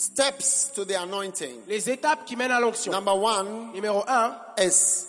[0.00, 1.60] Steps to the anointing.
[1.68, 2.90] Les étapes qui mènent à l'onction.
[2.90, 5.04] Number one Numéro 1, is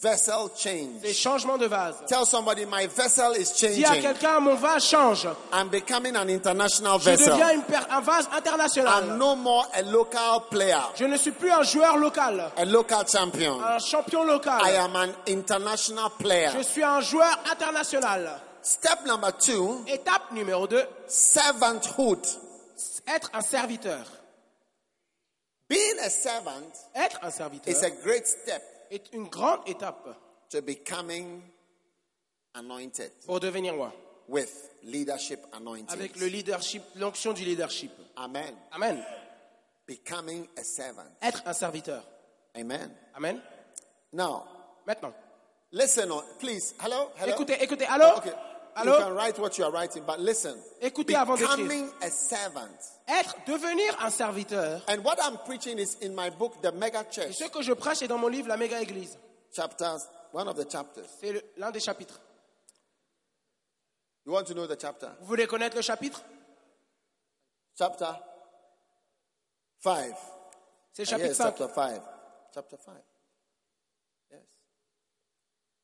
[0.00, 1.12] vessel c'est change.
[1.12, 1.96] changement de vase.
[2.08, 4.02] Tell somebody my vessel is Dis à changing.
[4.02, 5.28] quelqu'un, mon vase change.
[5.52, 7.32] I'm becoming an international Je vessel.
[7.34, 9.18] deviens une un vase I'm international.
[9.18, 13.60] no more a local player, Je ne suis plus un joueur local, a local champion.
[13.62, 14.62] un champion I local.
[14.64, 16.48] am an international player.
[16.56, 18.40] Je suis un joueur international.
[18.62, 22.20] Step number two, Étape numéro 2, servanthood.
[23.06, 24.00] être un serviteur.
[25.72, 30.06] Being a servant Être un is serviteur a great step est une grande étape
[30.50, 31.40] to becoming
[32.54, 33.90] anointed pour devenir roi.
[34.28, 34.50] with
[34.82, 35.88] leadership anointing.
[35.88, 37.90] Avec le leadership, l'onction du leadership.
[38.16, 38.54] Amen.
[38.72, 39.02] Amen.
[39.86, 41.08] Becoming a servant.
[41.22, 42.04] Être un serviteur.
[42.54, 42.90] Amen.
[43.16, 43.40] Amen.
[44.12, 44.44] Now,
[44.86, 45.14] Maintenant.
[45.72, 46.74] listen, on, please.
[46.80, 47.10] Hello?
[47.16, 47.32] Hello?
[47.32, 47.86] Écoutez, écoutez.
[48.18, 48.32] Okay.
[48.76, 50.56] You can write what you are writing, but listen.
[50.80, 51.56] Écoutez avant d'écrire.
[51.56, 52.70] Becoming a servant.
[53.06, 54.82] Être, devenir un serviteur.
[54.88, 57.72] And what I'm preaching is in my book, The Mega Et Church, ce que je
[57.74, 59.18] prêche est dans mon livre La méga église.
[59.54, 61.04] chapters, one of the chapters.
[61.20, 62.18] C'est l'un des chapitres.
[64.24, 65.08] You want to know the chapter?
[65.20, 66.22] Vous voulez connaître le chapitre?
[67.76, 68.12] Chapter
[69.80, 70.14] 5.
[70.92, 71.44] C'est le Yes, chapitre 5.
[71.58, 72.02] chapter 5.
[72.54, 72.94] Chapter 5.
[74.30, 74.40] Yes.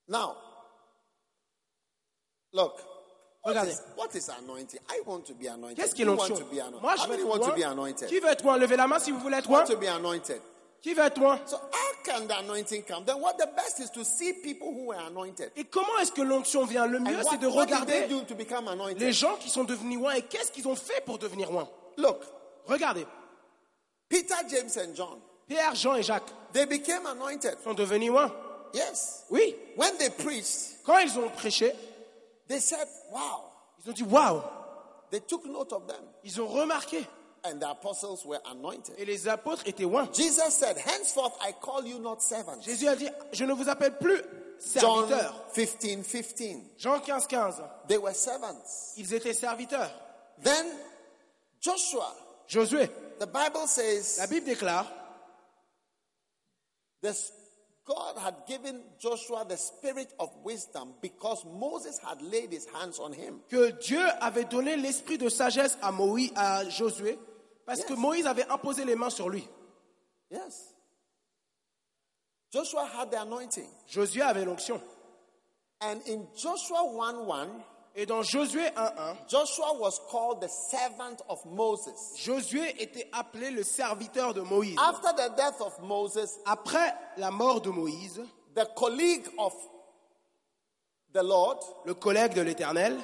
[0.07, 0.37] Now,
[2.53, 2.81] look.
[3.43, 3.69] What Regardez.
[3.73, 4.81] is, what is anointing?
[4.91, 5.77] I want to be anointed.
[5.77, 6.45] Qu'est-ce qui est Who want l'onction?
[6.47, 6.83] to be anointed?
[6.83, 7.71] Moi, je veux want to be loin.
[7.73, 8.09] anointed?
[8.09, 8.59] Qui veut être loin?
[8.59, 9.61] Levez la main si vous voulez être loin.
[9.61, 10.41] want to be anointed.
[10.83, 11.39] Qui veut être loin?
[11.47, 13.05] So how can the anointing come?
[13.05, 15.51] Then what the best is to see people who were anointed.
[15.57, 16.87] Et comment est-ce que l'onction vient?
[16.87, 18.07] Le mieux, And c'est de regarder
[18.97, 21.69] les gens qui sont devenus loin et qu'est-ce qu'ils ont fait pour devenir loin?
[21.97, 22.21] Look,
[22.67, 23.07] Regardez.
[24.09, 27.57] Peter, James, and John, Pierre, Jean et Jacques they became anointed.
[27.65, 28.33] sont devenus loin.
[28.75, 29.25] Yes.
[29.31, 29.55] Oui.
[29.77, 31.73] When they preached, Quand ils ont prêché,
[32.49, 33.45] they said, wow.
[33.85, 34.43] ils ont dit waouh.
[35.11, 36.03] They took note of them.
[36.25, 37.07] Ils ont remarqué.
[37.45, 38.95] And the apostles were anointed.
[38.99, 40.09] Et les apôtres étaient loin.
[40.13, 42.63] Jesus said, Henceforth I call you not servants.
[42.63, 44.21] Jésus a dit, je ne vous appelle plus
[44.75, 45.47] John serviteurs.
[45.55, 46.57] 15 15.
[46.79, 47.63] Jean 15, 15.
[47.87, 48.95] They were servants.
[48.97, 49.91] Ils étaient serviteurs.
[50.43, 50.67] Then
[51.61, 52.15] Joshua,
[52.47, 52.89] Josué,
[53.19, 54.87] the Bible la says, Bible déclare,
[57.03, 57.33] this,
[57.89, 63.15] God had given Joshua the spirit of wisdom because Moses had laid his hands on
[63.15, 63.41] him.
[63.49, 67.19] que Dieu avait donné l'esprit de sagesse à Moïse, à Josué,
[67.65, 67.99] parce que Yes.
[67.99, 69.43] Moïse avait imposé les mains sur lui.
[70.31, 70.75] Yes.
[72.53, 73.69] Joshua had the anointing.
[73.89, 74.81] Josué avait l'onction.
[75.81, 77.49] And in Joshua 1 1,
[77.95, 82.17] Et dans Josué 1.1, Joshua was called the servant of Moses.
[82.17, 84.77] Josué était appelé le serviteur de Moïse.
[84.79, 88.21] After the death of Moses, Après la mort de Moïse,
[88.55, 89.53] the colleague of
[91.13, 92.97] the Lord, le collègue de l'Éternel,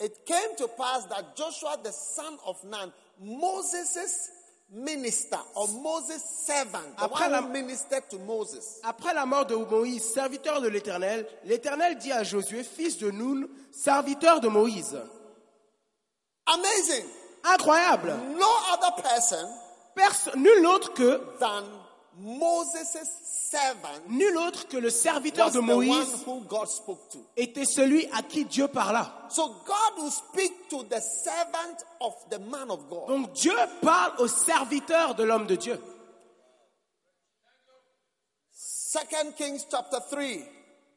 [0.00, 4.30] it came to pass that Joshua, the son of Nun, Moses'
[4.74, 7.40] minister or Moses' servant, the Après la-
[8.10, 12.98] to Moses, après la mort de Moïse, serviteur de l'Éternel, l'Éternel dit à Josué, fils
[12.98, 14.96] de Nun, serviteur de Moïse.
[16.46, 17.04] amazing.
[17.44, 18.14] Incroyable.
[18.38, 19.46] No other person
[19.94, 21.62] Perso- nul autre que, than
[24.08, 26.24] nul autre que le serviteur de Moïse
[27.36, 29.26] était celui à qui Dieu parla.
[29.28, 33.08] So God will speak to the servant of the man of God.
[33.08, 35.80] Donc Dieu parle au serviteur de l'homme de Dieu.
[38.52, 40.24] Second Kings chapter 3.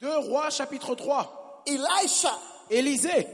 [0.02, 1.64] 2 Rois chapitre 3.
[1.66, 2.38] Elisha,
[2.70, 3.28] Élisée,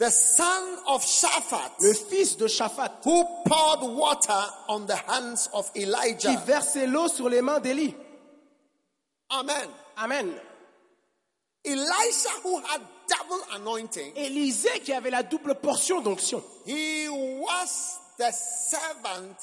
[0.00, 5.70] the son of Shaphat, le fils de Shaphat, who poured water on the hands of
[5.72, 6.36] qui Elijah.
[6.46, 7.94] versait l'eau sur les mains d'Élie.
[9.30, 9.68] Amen.
[9.98, 10.32] Amen.
[11.64, 16.42] Elisha, who had double anointing, Élisée qui avait la double portion d'onction.
[16.64, 19.36] he was the servant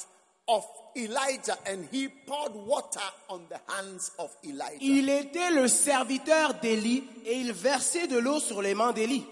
[0.48, 0.64] of
[0.96, 2.98] Elijah and he poured water
[3.28, 4.78] on the hands of Elijah.
[4.80, 9.24] Il était le serviteur d'Élie et il versait de l'eau sur les mains d'Élie.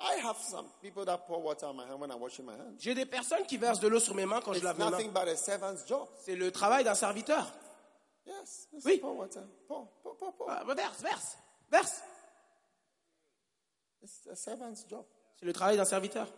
[0.00, 2.76] I have some people that pour water on my hand when I'm washing my hands.
[2.78, 4.90] J'ai des personnes qui versent de l'eau sur mes mains quand je lave mes mains.
[4.92, 6.06] nothing but a servant's job.
[6.24, 7.52] C'est le travail d'un serviteur.
[8.26, 8.68] Yes.
[8.84, 8.98] Oui.
[8.98, 9.42] Pour water.
[9.66, 10.50] Pour, pour, pour, pour.
[10.50, 11.36] Ah, Verse, verse,
[11.70, 12.02] verse.
[14.02, 15.04] It's a servant's job.
[15.38, 16.28] C'est le travail d'un serviteur.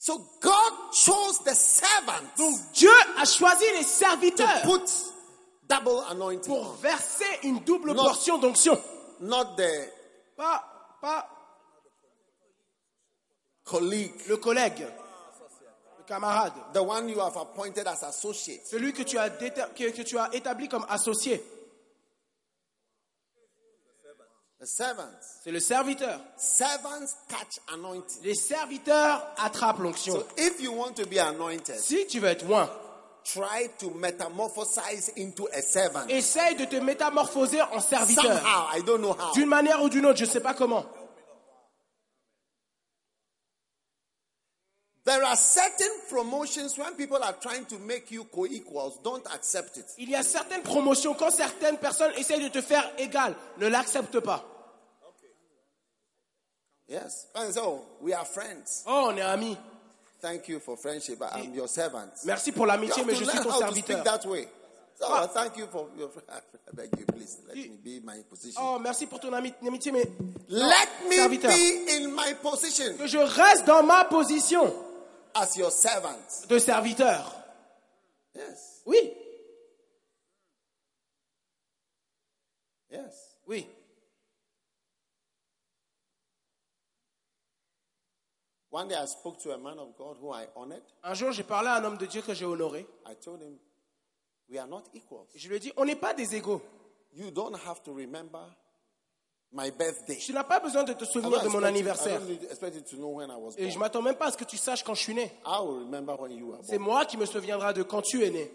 [0.00, 4.88] So God chose the servant Donc Dieu a choisi les to serviteurs put
[5.68, 8.04] double anointing pour on, verser une double Non.
[8.04, 8.80] portion d'onction.
[9.20, 9.90] not the
[10.36, 10.64] Pas,
[11.00, 11.28] pas
[13.68, 14.80] colleague, le collègue,
[15.98, 18.66] le camarade, the one you have appointed as associate.
[18.66, 21.42] celui que tu as, déter- que, que tu as établi comme associé.
[24.60, 26.20] C'est le serviteur.
[26.36, 28.22] Servants catch anointing.
[28.24, 30.14] Les serviteurs attrapent l'onction.
[30.14, 32.68] So if you want to be anointed, Si tu veux être loin,
[33.22, 36.08] try to metamorphosize into a servant.
[36.08, 38.24] essaye de te métamorphoser en serviteur.
[38.24, 39.32] Somehow, I don't know how.
[39.34, 40.84] D'une manière ou d'une autre, je ne sais pas comment.
[40.84, 42.16] There are certain promotions when people are trying
[43.84, 44.97] to make you co-equals, don't accept it.
[49.98, 54.20] Il y a certaines promotions, quand certaines personnes essayent de te faire égal, ne l'accepte
[54.20, 54.44] pas.
[56.88, 57.26] Yes.
[57.34, 58.82] And so we are friends.
[58.86, 59.56] Oh, on est amis.
[60.22, 61.22] Thank you for friendship.
[61.22, 62.10] I'm your servant.
[62.24, 64.04] Merci pour l'amitié, mais je suis ton to speak serviteur.
[64.04, 64.48] that way.
[64.98, 65.28] So Ah.
[65.28, 66.10] thank you for your.
[66.28, 66.40] I
[66.74, 68.60] beg you, please let me be in my position.
[68.60, 70.04] Oh, merci pour ton ami- amitié, mais
[70.48, 71.50] Let me serviteur.
[71.52, 74.74] be in my position que je reste dans ma position
[75.34, 76.46] as your servant.
[76.48, 77.34] de serviteur.
[78.34, 78.82] Yes.
[78.86, 79.12] Oui,
[82.90, 83.36] Yes.
[83.46, 83.66] oui.
[88.70, 90.82] One day I spoke to a man of God who I honored.
[91.02, 92.86] Un jour, j'ai parlé à un homme de Dieu que j'ai honoré.
[93.06, 93.58] I told him,
[94.50, 95.26] We are not equals.
[95.34, 96.62] Je lui ai dit, on n'est pas des égaux.
[97.14, 98.40] You don't have to remember
[99.52, 100.16] my birthday.
[100.16, 102.20] Tu n'as pas besoin de te souvenir de mon anniversaire.
[103.56, 103.78] Et je born.
[103.78, 105.32] m'attends même pas à ce que tu saches quand je suis né.
[106.62, 108.50] C'est moi qui me souviendra de quand tu es né.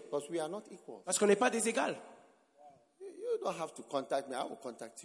[1.05, 1.97] Parce qu'on n'est pas des égales.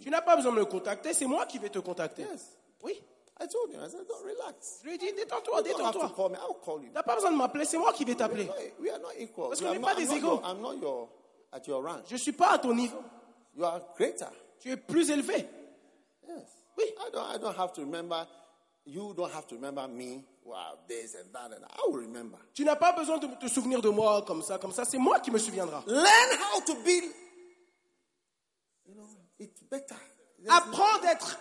[0.01, 2.21] Tu n'as pas besoin de me contacter, c'est moi qui vais te contacter.
[2.21, 2.57] Yes.
[2.83, 3.03] Oui.
[3.41, 3.79] I told him.
[3.81, 4.79] I said, Don't relax.
[4.83, 6.11] Je lui ai dit, détends-toi, détends-toi.
[6.81, 8.49] Tu n'as pas besoin de m'appeler, c'est moi qui vais t'appeler.
[9.35, 10.41] Parce qu'on n'est pas I'm des égaux.
[12.05, 12.99] Je ne suis pas à ton niveau.
[13.55, 14.29] You are greater.
[14.59, 15.47] Tu es plus élevé.
[16.29, 16.45] Yes.
[16.77, 16.85] Oui.
[16.85, 17.35] I don't.
[17.35, 18.25] I don't have to remember.
[18.85, 20.23] You don't have to remember me.
[20.45, 22.37] Wow, this and that, and I will remember.
[22.55, 24.83] Tu n'as pas besoin de te souvenir de moi comme ça, comme ça.
[24.85, 25.83] C'est moi qui me souviendra.
[25.85, 27.01] Learn how to be.
[28.87, 29.05] You know,
[29.37, 29.95] it's better.
[30.39, 31.37] There's- Apprends d'être.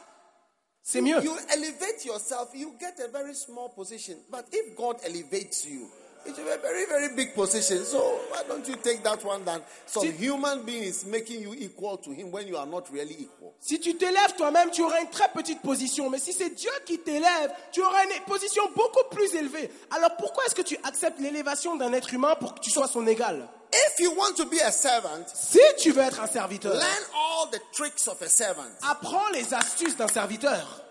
[0.82, 1.22] C'est mieux.
[1.22, 4.16] You elevate yourself, you get a very small position.
[4.30, 5.88] But if God elevates you,
[6.26, 7.84] it's a very, very big position.
[7.84, 7.98] So
[8.30, 11.96] why don't you take that one that some Si- human being is making you equal
[11.98, 13.37] to him when you are not really equal?
[13.60, 16.08] Si tu t'élèves toi-même, tu auras une très petite position.
[16.10, 19.70] Mais si c'est Dieu qui t'élève, tu auras une position beaucoup plus élevée.
[19.90, 23.06] Alors pourquoi est-ce que tu acceptes l'élévation d'un être humain pour que tu sois son
[23.06, 23.48] égal?
[23.72, 27.50] If you want to be a servant, Si tu veux être un serviteur, learn all
[27.50, 28.62] the tricks of a servant.
[28.88, 30.84] apprends les astuces d'un serviteur.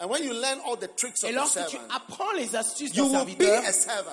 [0.00, 2.54] And when you learn all the tricks of Et a lorsque tu servant, apprends les
[2.54, 3.62] astuces d'un serviteur,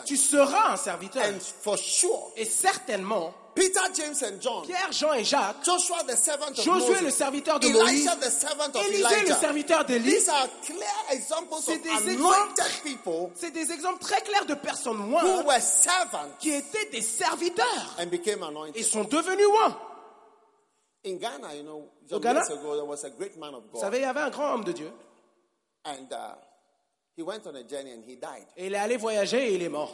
[0.06, 1.24] tu seras un serviteur.
[1.26, 6.18] and for sure, Et certainement, Peter, James, and John, Pierre, Jean et Jacques, Joshua, the
[6.18, 9.36] servant of Josué, Moses, le serviteur de Moïse, Elisha, the servant of Élisée, le Elijah.
[9.36, 13.32] serviteur d'Élie, These are clear examples C'est of des exemples.
[13.36, 18.08] c'est des exemples très clairs de personnes who were servants qui étaient des serviteurs and
[18.08, 18.84] became et anointed.
[18.84, 19.78] sont devenus loin.
[21.06, 22.42] In Ghana, you know, some Ghana?
[22.52, 24.54] ago, there was a great man of Vous God, savez, il y avait un grand
[24.56, 24.92] homme de Dieu
[25.86, 26.36] and uh,
[27.16, 28.48] he went on a journey and he died.
[28.58, 29.94] et il est allé voyager et il est mort.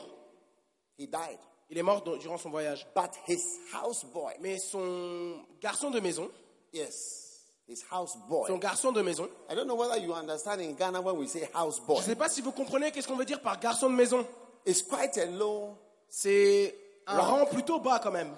[0.97, 1.37] He died.
[1.71, 2.85] Il est mort durant son voyage.
[2.94, 3.41] But his
[3.73, 6.29] houseboy, Mais son garçon de maison,
[6.73, 8.59] yes, his son houseboy.
[8.59, 11.57] garçon de maison, I don't know whether you understand in Ghana when we say je
[11.57, 11.97] houseboy.
[12.00, 14.27] ne sais pas si vous comprenez qu'est-ce qu'on veut dire par garçon de maison.
[14.65, 15.77] It's quite a low.
[16.09, 16.75] C'est
[17.07, 17.39] un Rank.
[17.39, 18.35] rang plutôt bas quand même.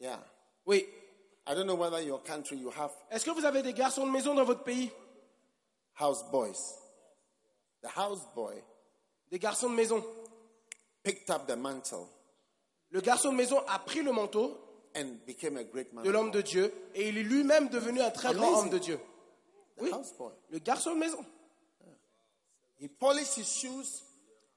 [0.00, 0.18] Yeah.
[0.64, 0.86] Oui.
[1.46, 4.10] I don't know whether your country you have Est-ce que vous avez des garçons de
[4.10, 4.90] maison dans votre pays?
[6.00, 6.56] houseboys.
[7.82, 8.62] The houseboy
[9.30, 10.02] Des garçons de maison.
[11.02, 12.06] Picked up the mantle
[12.90, 14.56] Le garçon de maison a pris le manteau
[14.96, 16.04] and became a great man.
[16.04, 18.98] de l'homme de Dieu et il est lui-même devenu un très grand homme de Dieu.
[19.78, 19.90] The Oui.
[19.92, 20.32] houseboy.
[20.50, 21.24] Le garçon de maison.
[22.80, 24.02] He polished his shoes,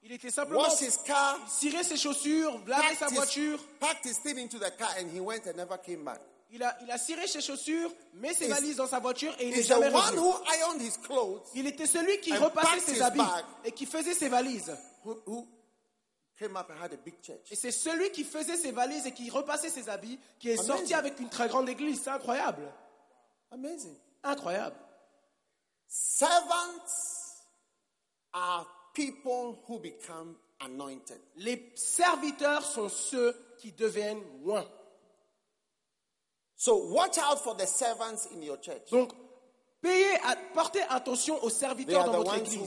[0.02, 3.58] Il était simplement washed his car, cirer ses chaussures, laver sa voiture.
[3.80, 6.20] packed his thing into the car, and he went and never came back.
[6.50, 9.48] Il a, il a ciré ses chaussures, met ses Is- valises dans sa voiture et
[9.48, 10.20] il n'est jamais revenu.
[11.54, 13.20] Il était celui qui repassait ses habits
[13.64, 14.74] et qui faisait ses valises.
[15.04, 15.48] who, who
[16.38, 17.50] came up and had a big church.
[17.50, 20.76] Et c'est celui qui faisait ses valises et qui repassait ses habits qui est Amazing.
[20.76, 22.02] sorti avec une très grande église.
[22.02, 22.62] C'est incroyable.
[23.50, 23.94] Amazing.
[24.22, 24.76] Incroyable.
[25.86, 27.44] Servants
[28.32, 31.20] are people who become anointed.
[31.36, 34.64] Les serviteurs sont ceux qui deviennent loin.
[36.56, 38.90] So watch out for the servants in your church.
[38.90, 39.12] Donc,
[39.82, 40.18] payez,
[40.54, 42.60] portez attention aux serviteurs dans votre église.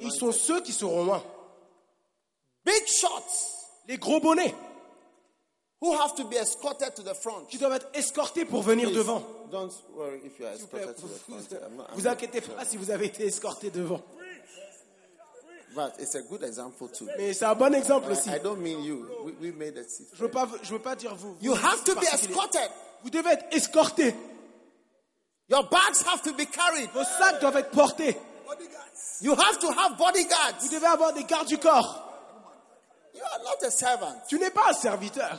[0.00, 1.24] Ils sont ceux qui seront loin.
[2.64, 4.54] Big shots Les gros bonnets
[5.80, 7.48] who have to be escorted to the front?
[7.48, 9.22] qui doivent être escortés pour venir Please, devant.
[9.50, 11.52] Don't worry if you are escorted to the front.
[11.52, 14.00] I'm not- I'm vous inquiétez pas si vous avez été escorté devant.
[15.74, 17.08] But it's a good example too.
[17.16, 18.28] Mais c'est un bon exemple aussi.
[18.28, 19.06] I, don't mean you.
[19.24, 19.88] We, we made it.
[20.12, 21.34] Je veux pas, je veux pas dire vous.
[21.40, 22.70] You vous, have to be escorted.
[23.02, 24.14] Vous devez être escorté.
[25.48, 26.90] Your bags have to be carried.
[26.92, 28.16] Vos sacs doivent être portés.
[29.22, 30.60] You have to have bodyguards.
[30.60, 32.11] Vous devez avoir des gardes du corps.
[33.14, 34.16] You are not a servant.
[34.28, 35.38] Tu n'es pas un serviteur.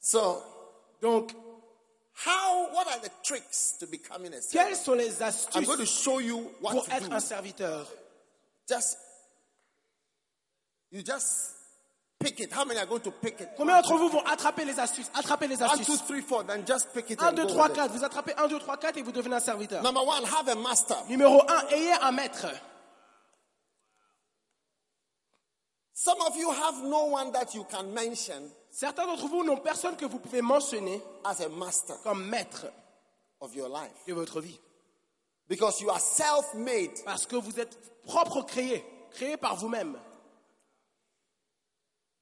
[0.00, 0.42] So,
[1.00, 1.32] Donc,
[2.26, 4.68] how, what are the tricks to becoming a servant?
[4.68, 7.14] quelles sont les I'm astuces going to show you what pour to être do.
[7.14, 7.86] un serviteur?
[8.68, 8.98] Just,
[10.90, 11.52] you just
[12.18, 12.52] pick it.
[12.52, 13.48] How many are going to pick it?
[13.56, 15.10] Combien d'entre vous vont attraper les astuces?
[15.14, 16.02] Attraper les One, two, astuces.
[16.06, 16.44] three, four.
[16.44, 17.76] Then just pick it 1, and 2, go 3, with it.
[17.76, 17.88] 4.
[17.88, 19.82] Vous attrapez 1, 2, 3, 4 et vous devenez un serviteur.
[19.82, 20.96] Number one, have a master.
[21.08, 22.46] Numéro 1, ayez un maître.
[25.92, 29.96] Some of you have no one that you can mention Certains d'entre vous n'ont personne
[29.96, 32.66] que vous pouvez mentionner as a master comme maître
[33.40, 34.58] of your life de votre vie.
[35.48, 36.92] because you are self-made.
[37.04, 39.98] Parce que vous êtes propre créé, créé par vous-même.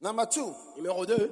[0.01, 1.31] Number two, Numéro 2,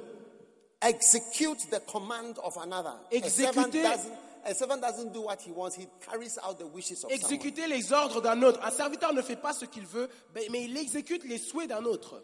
[0.82, 2.94] execute the command of another.
[3.10, 4.12] A servant, Exécuter- doesn't,
[4.50, 7.18] a servant doesn't do what he wants; he carries out the wishes of someone.
[7.18, 8.60] exécutez les ordres d'un autre.
[8.64, 11.84] Un serviteur ne fait pas ce qu'il veut, mais mais il exécute les souhaits d'un
[11.84, 12.22] autre.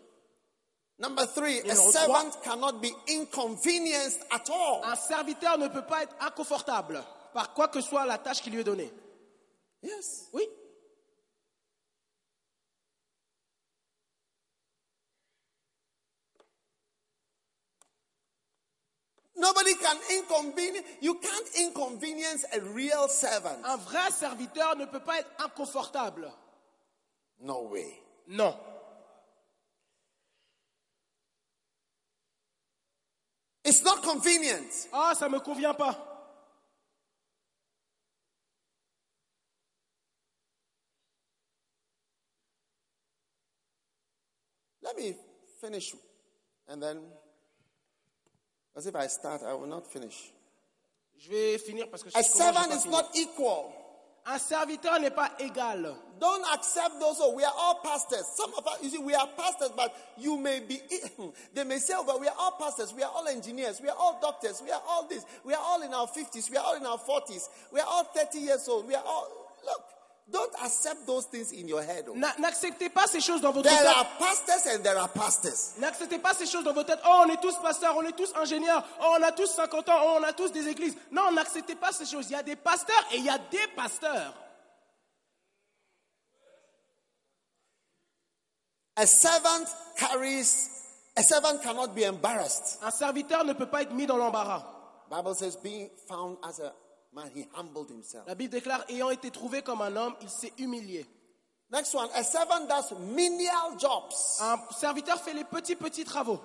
[0.98, 4.82] Number three, a servant cannot be inconvenienced at all.
[4.84, 7.02] Un serviteur ne peut pas être inconfortable
[7.32, 8.92] par quoi que soit la tâche qui lui est donnée.
[9.82, 10.28] Yes.
[10.32, 10.48] Oui.
[19.36, 20.86] Nobody can inconvenience.
[21.00, 23.58] You can't inconvenience a real servant.
[23.64, 26.30] Un vrai serviteur ne peut pas être inconfortable.
[27.40, 28.00] No way.
[28.28, 28.56] Non.
[33.64, 34.88] It's not convenient.
[34.92, 35.96] Ah, ça me convient pas.
[44.82, 45.16] Let me
[45.62, 45.94] finish,
[46.68, 47.00] and then,
[48.76, 50.32] as if I start, I will not finish.
[51.18, 52.98] Je vais finir parce que je A sais comment je vais servant pas is finir.
[52.98, 53.72] not equal.
[54.26, 55.94] Un serviteur n'est pas égal.
[56.18, 57.18] Don't accept those.
[57.20, 58.24] Oh, we are all pastors.
[58.34, 60.80] Some of us, you see, we are pastors, but you may be.
[61.54, 62.94] They may say, "Oh, but we are all pastors.
[62.94, 63.82] We are all engineers.
[63.82, 64.62] We are all doctors.
[64.64, 65.24] We are all this.
[65.44, 66.48] We are all in our fifties.
[66.50, 67.48] We are all in our forties.
[67.70, 68.86] We are all thirty years old.
[68.88, 69.28] We are all."
[69.66, 69.82] Look,
[70.30, 72.06] don't accept those things in your head.
[72.08, 72.14] oh.
[72.16, 73.86] Na- N'acceptez pas ces choses dans votre There tête.
[73.96, 75.74] are pastors and there are pastors.
[75.78, 77.00] N'acceptez pas ces choses dans votre tête.
[77.06, 78.82] Oh, on est tous pasteurs, on est tous ingénieurs.
[79.00, 79.98] Oh, on a tous 50 ans.
[80.02, 80.94] Oh, on a tous des églises.
[81.12, 82.26] Non, n'acceptez pas ces choses.
[82.30, 84.34] Il y a des pasteurs et il y a des pasteurs.
[88.96, 89.64] A servant
[89.96, 90.70] carries.
[91.16, 92.78] A servant cannot be embarrassed.
[92.82, 94.64] Un serviteur ne peut pas être mis dans l'embarras.
[95.10, 96.72] Bible says, being found as a
[97.14, 98.26] man, he humbled himself.
[98.26, 101.06] La Bible déclare, ayant été trouvé comme un homme, il s'est humilié.
[101.70, 104.12] Next one, a servant does menial jobs.
[104.40, 106.40] Un serviteur fait les petits, petits travaux.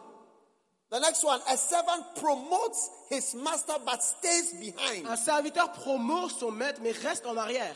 [0.92, 5.06] The next one, a servant promotes his master but stays behind.
[5.06, 7.76] Un serviteur promeut son maître, mais reste en arrière.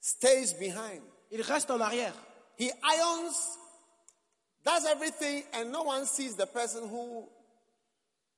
[0.00, 1.02] Stays behind.
[1.32, 2.14] Il reste en arrière.
[2.58, 3.58] He irons,
[4.64, 7.28] does everything, and no one sees the person who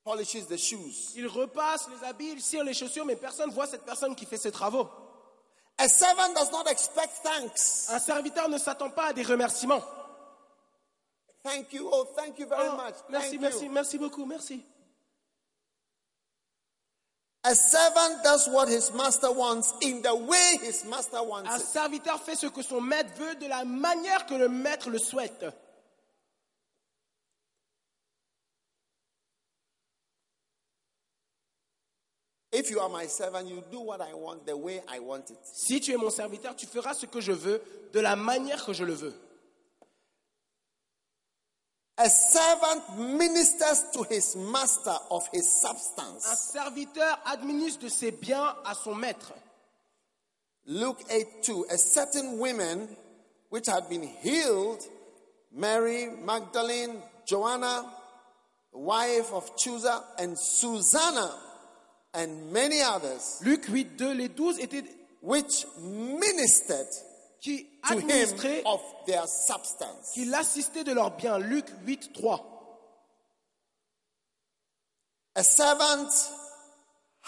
[0.05, 1.13] polishes the shoes.
[1.17, 4.27] Il repasse les habits, il cire les chaussures, mais personne ne voit cette personne qui
[4.27, 4.89] fait ses travaux.
[5.79, 7.89] A servant does not expect thanks.
[7.89, 9.83] Un serviteur ne s'attend pas à des remerciements.
[11.43, 11.89] Thank you.
[11.91, 12.95] Oh, thank you very Oh, much.
[13.09, 13.73] merci, Thank merci, you.
[13.73, 14.65] merci beaucoup, merci.
[17.45, 21.67] A servant does what his master wants in the way his master wants Un it.
[21.67, 25.45] serviteur fait ce que son maître veut de la manière que le maître le souhaite.
[32.53, 35.39] If you are my servant, you do what I want the way I want it.
[35.43, 38.75] Si tu es mon serviteur, tu feras ce que je veux de la manière que
[38.75, 39.15] je le veux.
[41.97, 46.27] A servant ministers to his master of his substance.
[46.27, 49.33] Un serviteur administre de ses biens à son maître.
[50.67, 51.65] Luke 8 2.
[51.71, 52.89] A certain woman
[53.51, 54.81] which had been healed,
[55.55, 57.85] Mary Magdalene, Joanna,
[58.73, 61.31] wife of Chusa, and Susanna,
[62.15, 64.85] and many others, Luc 8, 2, les douze étaient
[65.23, 66.89] which ministered
[67.41, 70.11] qui to him administraient, of their substance.
[70.13, 71.39] qui l'assistaient de leurs biens.
[71.39, 72.41] Luc 8, 3.
[75.35, 76.11] A servant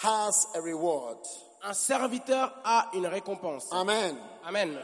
[0.03, 1.17] has a reward.
[1.63, 3.67] Un serviteur a une récompense.
[3.71, 4.15] Amen.
[4.45, 4.77] Amen.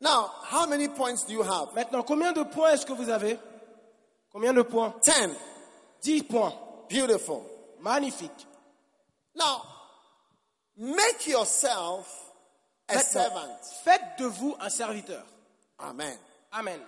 [0.00, 1.74] Now, how many points do you have?
[1.74, 3.38] Maintenant, combien de points est-ce que vous avez?
[4.32, 4.94] Combien de points?
[5.02, 5.30] 10.
[6.02, 6.54] 10 points.
[6.88, 7.42] Beautiful.
[7.80, 8.46] Magnifique.
[9.36, 9.62] Now,
[10.76, 12.06] make yourself
[12.88, 13.58] a Maintenant, servant.
[13.84, 15.24] faites de vous un serviteur.
[15.80, 16.16] Amen.
[16.52, 16.80] Amen.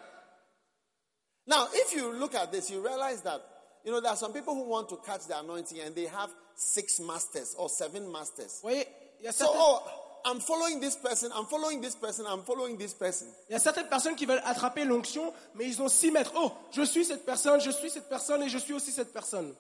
[1.47, 3.41] Now, if you look at this, you realize that,
[3.85, 6.31] you know, there are some people who want to catch the anointing and they have
[6.55, 8.61] six masters or seven masters.
[8.63, 8.87] Vous voyez,
[9.21, 9.83] il y, a So, certaines, oh,
[10.25, 13.29] I'm following this person, I'm following this person, I'm following this person.
[13.49, 16.33] il y a certaines personnes qui veulent attraper l'onction, mais ils ont six maîtres.
[16.37, 19.55] Oh, je suis cette personne, je suis cette personne et je suis aussi cette personne.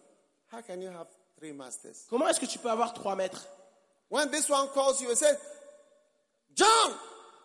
[0.52, 1.07] How can you have
[1.38, 2.07] three masters?
[2.09, 3.47] Comment est-ce que tu peux avoir trois maîtres?
[4.11, 5.33] When this one calls you, you say,
[6.55, 6.93] John.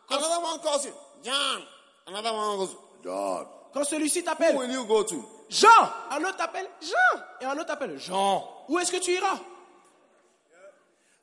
[0.09, 0.93] Another one calls you,
[1.23, 1.61] John.
[2.07, 3.47] Another one goes, John.
[3.73, 5.23] Quand celui-ci Who t'appelle will you go to?
[5.49, 5.67] Jean,
[6.11, 8.65] un autre t'appelle Jean, et un autre t'appelle Jean.
[8.69, 9.39] Où est-ce que tu iras?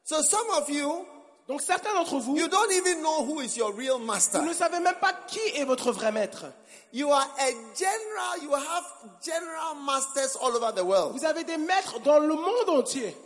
[0.04, 1.06] So some of you,
[1.48, 4.42] Donc certains d'entre vous, you don't even know who is your real master.
[4.42, 6.44] vous ne savez même pas qui est votre vrai maître.
[6.92, 8.84] You are a general, you have
[9.22, 11.16] general masters all over the world.
[11.16, 13.16] Vous avez des maîtres dans le monde entier.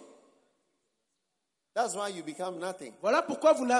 [1.75, 2.93] That's why you become nothing.
[3.01, 3.75] Voilà pourquoi vous, ne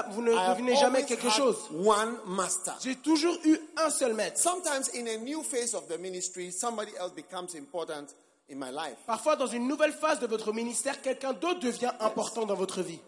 [0.49, 1.57] devenez jamais quelque chose.
[1.71, 2.75] one master.
[2.83, 4.37] J'ai toujours eu un seul maître.
[4.37, 8.07] Sometimes in a new phase of the ministry, somebody else becomes important
[8.51, 8.97] in my life.
[9.05, 12.99] Parfois, dans une nouvelle phase de votre ministère, quelqu'un d'autre devient important dans votre vie.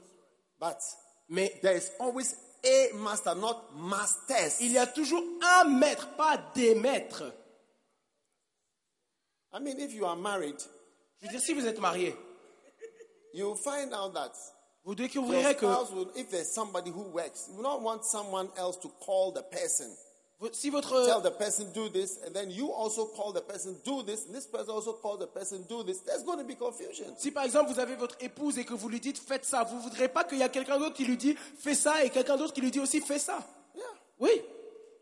[0.62, 0.78] But
[1.30, 4.60] Mais there is always a master, not masters.
[4.62, 7.24] il y a toujours un maître, pas des maîtres.
[9.54, 10.58] I mean, if you are married,
[11.22, 12.16] Je veux dire, si vous êtes marié,
[13.34, 14.32] you find out that
[14.84, 18.04] vous your découvrirez que spouse will, if there's somebody who works, you will not want
[18.06, 19.92] someone else to call the person.
[20.52, 24.04] Si votre, Tell the person do this, and then you also call the person do
[24.04, 26.00] this, and this person also call the person do this.
[26.02, 27.06] There's going to be confusion.
[27.18, 29.80] si par exemple vous avez votre épouse et que vous lui dites faites ça, vous
[29.80, 32.54] voudrez pas qu'il y a quelqu'un d'autre qui lui dit fais ça et quelqu'un d'autre
[32.54, 33.40] qui lui dit aussi fais ça.
[33.76, 33.84] Yeah.
[34.20, 34.42] Oui.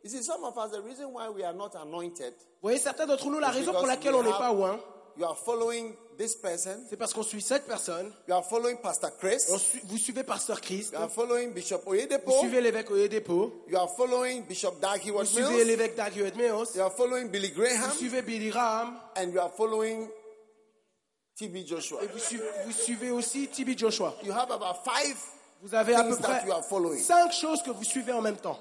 [0.04, 3.06] You see, some of us, the reason why we are not anointed Vous voyez, certains
[3.06, 4.80] d'entre nous, la is raison pour laquelle on n'est pas oint,
[5.18, 6.86] You are following this person.
[6.90, 8.12] c'est parce qu'on suit cette personne.
[8.28, 9.44] You are following Pastor Chris.
[9.50, 12.32] On suit- vous suivez Pasteur Christ, You are following Bishop vous Oyedepo.
[12.40, 16.92] suivez l'évêque Oyedepo, You are following Bishop Dag vous suivez l'évêque Dag Heward-Mills, You are
[16.94, 17.92] following Billy vous Graham.
[17.92, 20.08] suivez Billy Graham, And you are following
[21.36, 22.04] TB Joshua.
[22.04, 24.16] et vous suivez, vous suivez aussi TB Joshua.
[24.24, 25.18] You have about five
[25.62, 27.02] Vous avez à peu près you are following.
[27.02, 28.60] cinq choses que vous suivez en même temps.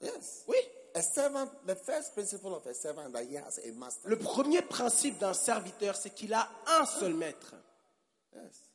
[0.00, 0.44] Yes.
[0.46, 0.56] Oui.
[0.98, 4.08] A servant, the first principle of a servant that he has a master.
[4.08, 7.54] Le premier principe d'un serviteur, c'est qu'il a un seul maître.
[8.34, 8.70] Yes.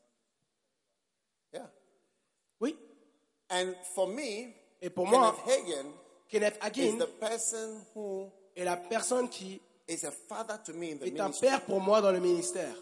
[1.53, 1.69] Yeah.
[2.61, 2.77] Oui.
[3.49, 5.91] And for me, Et pour moi, Kenneth Hagin
[6.29, 10.91] Kenneth is Hagin the person who est la personne qui is a father to me
[10.93, 11.47] in the est un ministry.
[11.47, 12.75] père pour moi dans le ministère.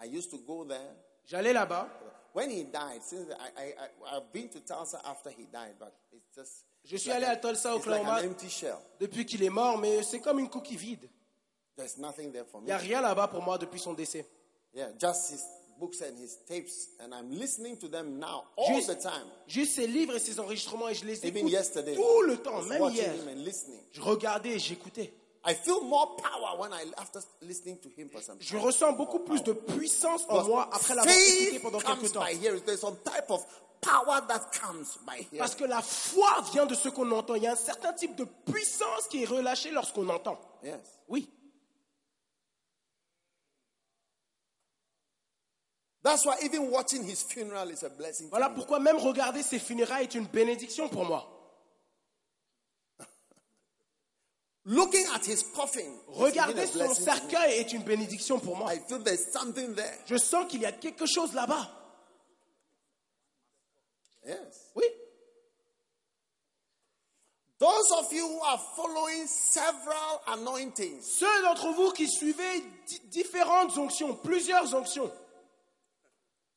[0.00, 0.94] I used to go there.
[1.26, 1.88] J'allais là-bas.
[2.32, 5.94] When he died, since I, I, I, I've been to Tulsa after he died, but
[6.10, 6.64] it's just.
[6.84, 8.20] Je suis allé à Tulsa, Oklahoma,
[9.00, 11.08] depuis qu'il est mort, mais c'est comme une coquille vide.
[11.78, 14.26] Il n'y a rien là-bas pour moi depuis son décès.
[14.74, 15.40] Yeah, just his
[15.78, 16.68] books and his tapes,
[17.00, 19.26] and I'm listening to them now all Juste, the time.
[19.46, 22.62] juste ses livres et ses enregistrements, et je les Even écoute tout le I temps,
[22.62, 23.14] même hier.
[23.92, 25.14] Je regardais et j'écoutais.
[25.46, 29.18] I feel more power when I after listening to him for some Je ressens beaucoup
[29.20, 32.24] plus de puissance en moi après l'avoir écouté pendant quelques temps.
[35.38, 37.34] Parce que la foi vient de ce qu'on entend.
[37.34, 40.38] Il y a un certain type de puissance qui est relâchée lorsqu'on entend.
[40.62, 40.80] Yes.
[41.08, 41.30] Oui.
[46.02, 48.28] That's why even watching his funeral is a blessing.
[48.28, 51.26] Voilà pourquoi même regarder ses funérailles est une bénédiction pour moi.
[54.66, 55.90] Looking at his coffin.
[56.08, 58.74] Regarder son cercueil est une bénédiction pour moi.
[58.74, 59.98] I feel there's something there.
[60.06, 61.83] Je sens qu'il y a quelque chose là-bas.
[64.26, 64.70] Yes.
[64.74, 64.84] Oui.
[67.58, 73.76] Those of you who are following several anointings, Ceux d'entre vous qui suivez di- différentes
[73.78, 75.10] onctions, plusieurs onctions,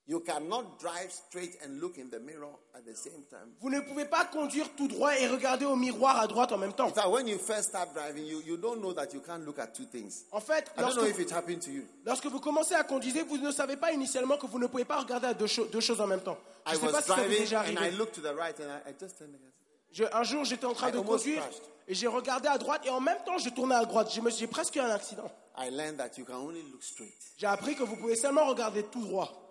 [0.08, 3.52] you cannot drive straight and look in the mirror at the same time.
[3.60, 6.74] vous ne pouvez pas conduire tout droit et regarder au miroir à droite en même
[6.74, 6.90] temps.
[7.10, 9.86] When you first start driving, you, you don't know that you can't look at two
[9.86, 10.24] things.
[10.32, 11.84] En fait, I don't know lorsque, if it happened to you.
[12.06, 15.00] lorsque vous commencez à conduire, vous ne savez pas initialement que vous ne pouvez pas
[15.00, 16.38] regarder à deux, cho- deux choses en même temps.
[16.68, 17.98] Je I ne sais pas si ça vous est déjà and I arrivé.
[17.98, 19.52] looked to the right and I, I just turned again.
[19.92, 21.62] Je- un jour, j'étais en train I de conduire crashed.
[21.88, 24.10] et j'ai regardé à droite et en même temps, je tournais à droite.
[24.14, 25.30] Je me- J'ai presque eu un accident.
[25.58, 27.14] I learned that you can only look straight.
[27.38, 29.44] J'ai appris que vous pouvez seulement regarder tout droit.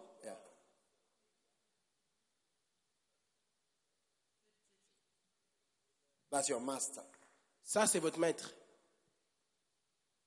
[6.31, 7.03] That's your master.
[7.63, 8.53] Ça, c'est votre maître.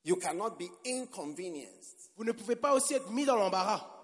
[0.04, 2.12] You cannot be inconvenienced.
[2.16, 3.96] Vous ne pouvez pas aussi être mis dans l'embarras.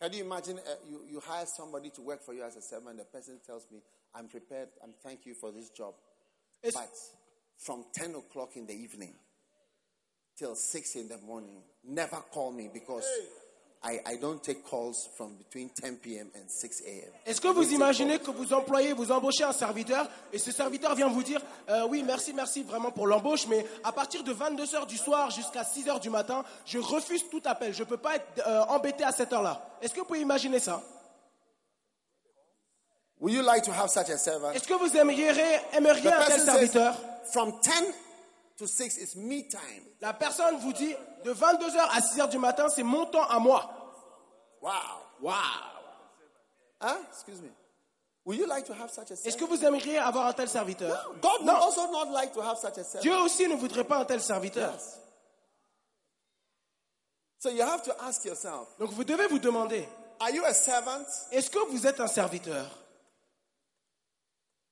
[0.00, 2.96] Can you imagine uh, you, you hire somebody to work for you as a servant?
[2.98, 3.80] The person tells me,
[4.14, 5.94] I'm prepared, I'm thank you for this job.
[6.62, 6.90] Est-ce- But
[7.58, 9.14] from 10 o'clock in the evening
[10.36, 13.04] till 6 in the morning, never call me because
[13.84, 16.28] I, I don't take calls from between 10 p.m.
[16.36, 17.10] and 6 a.m.
[17.26, 21.08] Est-ce que vous imaginez que vous employez, vous embauchez un serviteur et ce serviteur vient
[21.08, 24.96] vous dire euh, oui merci merci vraiment pour l'embauche mais à partir de 22h du
[24.96, 29.02] soir jusqu'à 6h du matin je refuse tout appel je peux pas être euh, embêté
[29.02, 29.60] à cette heure-là.
[29.80, 30.80] Est-ce que vous pouvez imaginer ça?
[33.20, 34.50] Would you like to have such a servant?
[34.52, 35.30] Est-ce que vous aimeriez,
[35.72, 36.94] aimeriez un tel says, serviteur?
[37.32, 37.70] From 10
[38.62, 39.82] to 6 is me time.
[40.00, 40.94] La personne vous dit
[41.24, 43.68] de 22h à 6h du matin c'est mon temps à moi.
[44.60, 44.70] Wow.
[45.20, 45.34] Waouh
[46.80, 46.98] Huh?
[47.12, 47.50] Excuse me.
[48.24, 51.12] Would you like to have such a Est-ce que vous aimeriez avoir un tel serviteur?
[51.20, 53.02] God would also not like to have such a servant.
[53.02, 54.72] Dieu aussi ne voudrait pas un tel serviteur.
[54.72, 54.98] Yes.
[57.38, 59.88] So you have to ask yourself, Donc vous devez vous demander,
[60.20, 61.04] are you a servant?
[61.32, 62.66] est-ce que vous êtes un serviteur?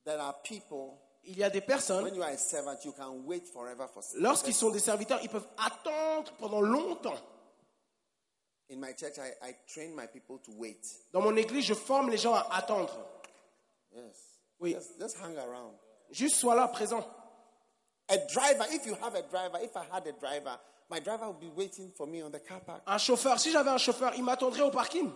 [0.05, 3.23] There are people, Il y a des personnes, when you are a servant, you can
[3.27, 7.19] wait forever for lorsqu'ils sont des serviteurs, ils peuvent attendre pendant longtemps.
[8.71, 10.81] In my church, I, I train my people to wait.
[11.13, 12.97] Dans mon église, je forme les gens à attendre.
[13.93, 14.17] Yes.
[14.61, 14.75] Oui.
[14.75, 15.75] Just, just hang around.
[16.11, 17.05] Juste sois là, présent.
[18.09, 21.41] A driver, if you have a driver, if I had a driver, my driver would
[21.41, 22.83] be waiting for me on the car park.
[22.87, 25.11] Un chauffeur, si j'avais un chauffeur, il m'attendrait au parking.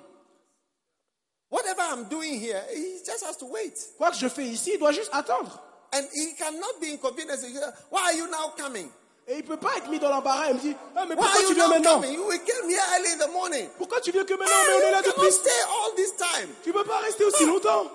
[1.51, 3.75] Whatever I'm doing here, he just has to wait.
[3.97, 5.63] Quoi que je fais ici, il doit juste attendre.
[5.95, 7.47] And he cannot be inconvenienced.
[7.47, 8.91] He say, Why are you now coming?
[9.27, 11.39] Et il peut pas être mis dans l'embarras et me dire ah, mais pourquoi are
[11.39, 12.13] tu you viens maintenant coming?
[12.13, 13.69] You we came here early in the morning.
[13.79, 15.15] Pourquoi tu viens que maintenant Mais on est là depuis.
[15.15, 16.51] cannot stay all this time.
[16.63, 17.91] Tu peux pas rester aussi longtemps.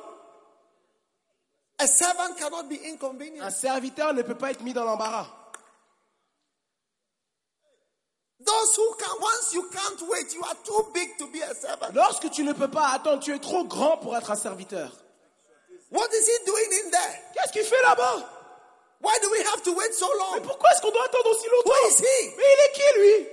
[1.77, 2.79] A servant cannot be
[3.41, 5.27] Un serviteur ne peut pas être mis dans l'embarras.
[8.43, 11.93] Those who can, once you can't wait, you are too big to be a servant.
[11.93, 14.91] Lorsque tu ne peux pas attendre, tu es trop grand pour être un serviteur.
[15.91, 17.19] What is he doing in there?
[17.33, 18.35] Qu'est-ce qu'il fait là-bas?
[19.01, 20.41] Why do we have to wait so Mais long?
[20.43, 22.33] pourquoi est-ce qu'on doit attendre aussi Who longtemps is he?
[22.37, 23.27] Mais il est qui lui?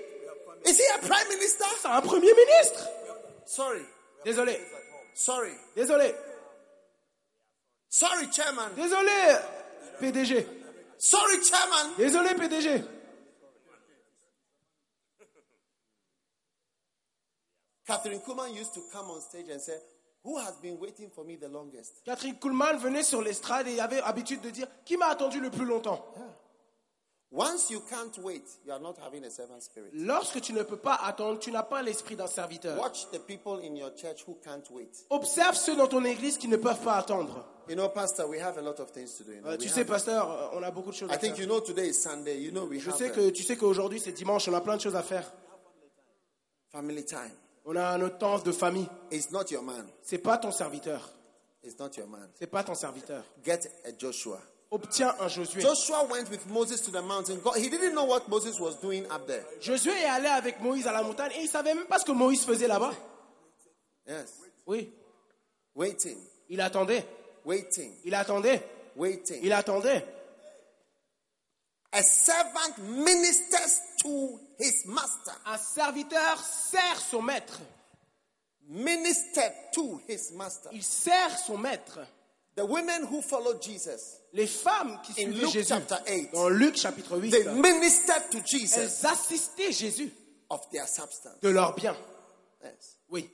[0.70, 1.64] Is he a prime minister?
[1.82, 2.88] C'est un premier ministre.
[3.46, 3.82] Sorry,
[4.24, 4.60] Désolé,
[5.14, 6.14] sorry, désolé,
[7.88, 8.70] sorry, chairman.
[8.74, 9.12] désolé,
[10.00, 10.46] PDG.
[10.98, 11.94] Sorry, chairman.
[11.98, 12.82] Désolé, PDG.
[17.86, 19.78] Catherine Kuhlman used to come on stage and say,
[20.26, 22.02] Who has been waiting for me the longest?
[22.04, 25.64] Catherine Kuhlman venait sur l'estrade et avait habitude de dire Qui m'a attendu le plus
[25.64, 26.04] longtemps?
[27.32, 29.90] Once you can't wait, you are not having a servant spirit.
[29.92, 32.78] Lorsque tu ne peux pas attendre, tu n'as pas l'esprit d'un serviteur.
[32.80, 34.90] Watch the people in your church who can't wait.
[35.10, 37.44] Observe ceux dans ton église qui ne peuvent pas attendre.
[37.68, 39.32] You know, Pastor, we have a lot of things to do.
[39.32, 39.48] you know.
[39.50, 41.34] Euh, We tu have- sais, pasteur, euh, on a beaucoup de choses I à think
[41.34, 41.44] faire.
[41.44, 42.40] you know today is Sunday.
[42.40, 44.60] You know we Je have sais a que tu sais qu'aujourd'hui c'est dimanche, on a
[44.60, 45.30] plein de choses à faire.
[46.70, 47.32] family time.
[47.66, 48.88] On a notre temps de famille.
[49.10, 49.86] It's not your man.
[50.02, 51.00] C'est pas ton serviteur.
[51.64, 52.28] It's not your man.
[52.38, 53.24] C'est pas ton serviteur.
[53.44, 54.40] Get a Joshua.
[54.70, 55.60] Obtiens un Josué.
[55.60, 57.36] Joshua went with Moses to the mountain.
[57.42, 59.44] God, he didn't know what Moses was doing up there.
[59.60, 62.12] Josué est allé avec Moïse à la montagne et il savait même pas ce que
[62.12, 62.92] Moïse faisait là-bas.
[64.08, 64.32] Yes.
[64.66, 64.92] Oui,
[65.76, 66.16] Waiting,
[66.48, 67.04] il attendait,
[67.44, 68.62] waiting, il attendait,
[68.96, 69.40] waiting.
[69.42, 70.04] il attendait.
[71.96, 75.32] A servant ministers to his master.
[75.46, 77.60] Un serviteur sert son maître.
[78.68, 80.68] Ministered to his master.
[80.72, 81.98] Il sert son maître.
[82.56, 86.76] The women who followed Jesus Les femmes qui in Luke Jésus, chapter 8, dans Luc
[86.76, 90.10] chapitre 8, they ministered to Jesus elles assistaient Jésus
[90.50, 91.40] of their substance.
[91.40, 91.96] de leur bien.
[92.62, 92.98] Yes.
[93.08, 93.30] Oui.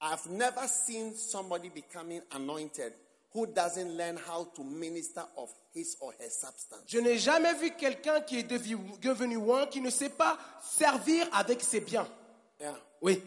[0.00, 2.92] I've never seen somebody becoming anointed
[3.34, 6.82] who doesn't learn how to minister of his or her substance.
[6.86, 11.60] Je n'ai jamais vu quelqu'un qui est devenu one qui ne sait pas servir avec
[11.60, 12.06] ses biens.
[12.60, 12.76] Yeah.
[13.02, 13.20] Oui.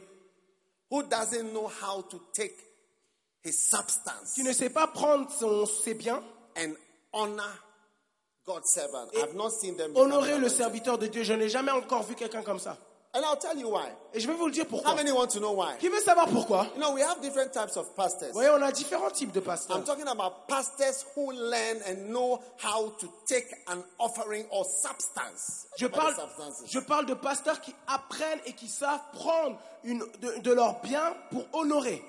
[0.89, 2.55] Who doesn't know how to take
[3.43, 6.23] his substance Qui ne sait pas prendre son, ses biens,
[6.57, 6.73] and
[7.11, 7.59] honor
[8.45, 9.09] God's servant.
[9.13, 9.91] I've not seen them.
[9.93, 11.23] honorer le serviteur de Dieu.
[11.23, 12.77] Je n'ai jamais encore vu quelqu'un comme ça.
[13.13, 13.87] And I'll tell you why.
[14.13, 14.95] Et je vais vous le dire How pourquoi.
[14.95, 15.75] many want to know why?
[15.79, 16.67] Qui veut savoir pourquoi?
[16.75, 18.27] You know, we have different types of pastors.
[18.33, 19.83] Vous voyez, on a différents types de I'm pasteurs.
[19.85, 25.67] talking about pastors who learn and know how to take an offering or substance.
[25.77, 26.13] Je parle,
[26.67, 31.15] je parle de pasteurs qui apprennent et qui savent prendre une, de, de leurs biens
[31.31, 32.03] pour honorer.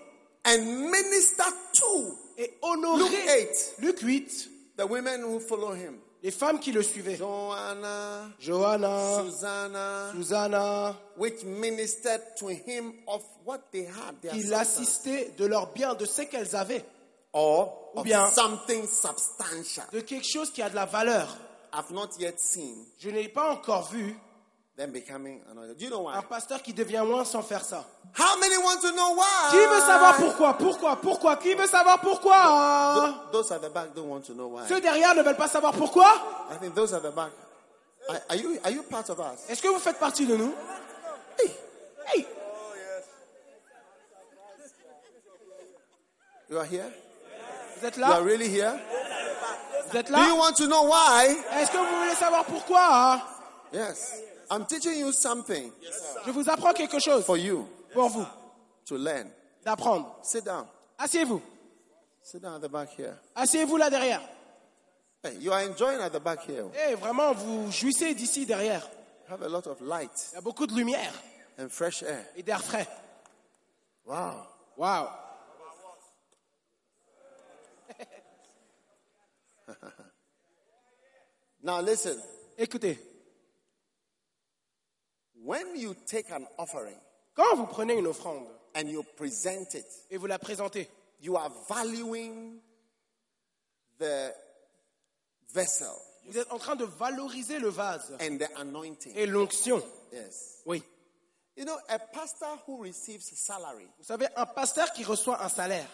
[0.47, 0.59] And
[0.91, 2.99] minister to Et honorer.
[2.99, 3.75] Luke 8.
[3.81, 5.99] Luc 8, the women who follow him.
[6.23, 7.17] Les femmes qui le suivaient.
[7.17, 15.33] Joanna, Johanna, Susanna, Susanna, which ministered to him of what they had, their qui l'assistaient
[15.37, 16.85] de leurs biens, de ce qu'elles avaient,
[17.33, 19.85] or Ou of bien- something substantial.
[19.93, 21.29] de quelque chose qui a de la valeur.
[21.73, 22.75] I've not yet seen.
[22.99, 24.17] Je n'ai pas encore vu
[24.79, 25.75] Then becoming another.
[25.75, 26.15] Do you know why?
[26.15, 27.85] Un pasteur qui devient loin sans faire ça.
[28.17, 29.51] How many want to know why?
[29.51, 30.57] Qui veut savoir pourquoi?
[30.57, 30.97] Pourquoi?
[31.01, 31.37] Pourquoi?
[31.37, 32.95] Qui veut savoir pourquoi?
[32.95, 34.69] Th those at the back don't want to know why.
[34.69, 36.07] Ceux derrière ne veulent pas savoir pourquoi?
[36.53, 37.33] I think those at the back.
[38.09, 39.51] Are, are you are you part of us?
[39.51, 40.55] Est-ce que vous faites partie de nous?
[41.43, 41.51] Hey,
[42.15, 42.27] hey.
[46.49, 46.85] You are here?
[46.87, 47.81] Yes.
[47.81, 48.07] Vous êtes là?
[48.07, 48.79] You are really here?
[49.91, 50.19] Vous êtes là?
[50.19, 51.37] Do you want to know why?
[51.57, 53.21] Est-ce que vous voulez savoir pourquoi?
[53.73, 54.23] Yes.
[54.51, 55.71] I'm teaching you something
[56.27, 58.27] Je vous apprends quelque chose for you pour vous
[58.87, 59.31] to learn.
[59.65, 60.19] d'apprendre.
[60.23, 60.67] Sit down.
[60.99, 61.43] Asseyez-vous.
[62.23, 63.15] Sit down at the back here.
[63.35, 64.21] Asseyez-vous là derrière.
[65.23, 66.65] Hey, you are enjoying at the back here.
[66.89, 68.89] Eh, vraiment, vous jouissez d'ici derrière.
[69.29, 71.13] Have a lot of light Il y a beaucoup de lumière
[71.59, 72.25] and fresh air.
[72.37, 72.87] et d'air frais.
[74.07, 74.47] Wow.
[74.77, 75.09] Waouh.
[81.63, 82.17] Now listen.
[82.57, 82.99] Écoutez,
[85.45, 86.97] When you take an offering
[87.35, 90.89] quand vous prenez une offrande and you present it, et vous la présentez,
[91.21, 92.61] you are valuing
[93.99, 94.35] the
[95.53, 95.93] vessel
[96.29, 99.13] vous êtes en train de valoriser le vase and the anointing.
[99.17, 99.83] et l'onction.
[100.13, 100.63] Yes.
[100.67, 100.83] Oui.
[101.57, 105.89] You know, a pastor who receives salary Vous savez, un pasteur qui reçoit un salaire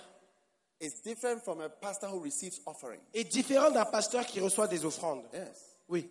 [0.80, 3.00] is different from a pastor who receives offering.
[3.14, 5.24] est différent d'un pasteur qui reçoit des offrandes.
[5.32, 5.76] Yes.
[5.88, 6.10] Oui.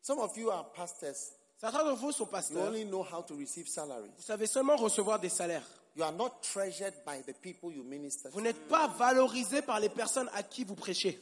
[0.00, 1.32] Some of you are pastors.
[1.60, 2.68] Certains d'entre vous sont You pasteurs.
[2.68, 4.10] only know how to receive salary.
[4.16, 5.66] Vous savez seulement recevoir des salaires.
[5.96, 8.44] You are not treasured by the people you minister Vous to.
[8.44, 11.18] n'êtes pas valorisé par les personnes à qui vous prêchez.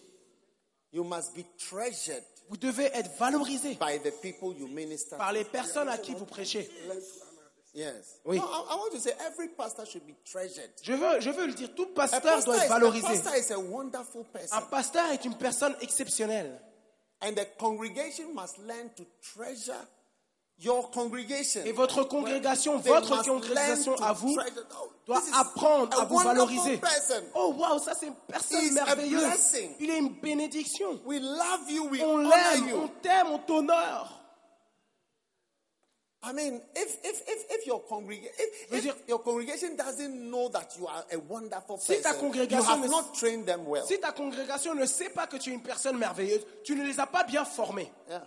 [0.93, 5.45] You must be treasured Vous devez être valorisé by the people you minister par les
[5.45, 6.71] personnes à qui vous prêchez.
[7.75, 8.21] Yes.
[8.25, 8.39] Oui.
[8.39, 10.71] No, I, I want to say every pastor should be treasured.
[10.83, 13.07] Je veux, je veux le dire, tout A pasteur pastor, doit is, être a valorisé.
[13.07, 16.61] pastor is a wonderful Un pasteur est une personne exceptionnelle.
[17.23, 19.75] And the congregation must learn to treasure
[20.61, 21.63] your congregation.
[21.65, 24.37] Et votre congrégation, votre congrégation à vous
[24.81, 26.77] Oh, doit apprendre a à vous valoriser.
[26.79, 27.23] person.
[27.35, 29.23] Oh waouh, ça c'est une personne merveilleuse.
[29.81, 31.01] Il est une bénédiction.
[31.07, 31.89] We love you.
[31.91, 34.15] We On l'aime, on t'aime, on t'honore.
[36.21, 40.29] I mean, if if if, if your congregation if, veux if dire- your congregation doesn't
[40.31, 43.47] know that you are a wonderful Si ta person, you congrégation have ne- not trained
[43.47, 43.87] them well.
[43.87, 46.99] Si ta congrégation ne sait pas que tu es une personne merveilleuse, tu ne les
[46.99, 47.91] as pas bien formés.
[48.11, 48.25] Yeah.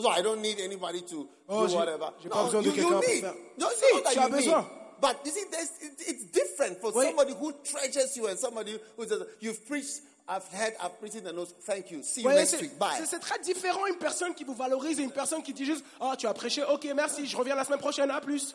[0.00, 2.12] So I don't need anybody to Oh, do j'ai- whatever.
[2.22, 3.24] j'ai pas besoin de you, you need.
[3.58, 4.30] No, it's Si, not that you need.
[4.44, 4.66] besoin.
[5.00, 7.06] But you see, it, it's different for Oui.
[7.06, 11.24] somebody who treasures you and somebody who says, "You've preached, I've heard, I've preached in
[11.24, 11.54] the notes.
[11.66, 12.02] Thank you.
[12.02, 12.78] See you Voyez, next c'est week.
[12.78, 15.64] Bye." c'est- c'est très différent une personne qui vous valorise et une personne qui dit
[15.64, 18.54] juste Oh, tu as prêché, ok, merci, je reviens la semaine prochaine, à plus.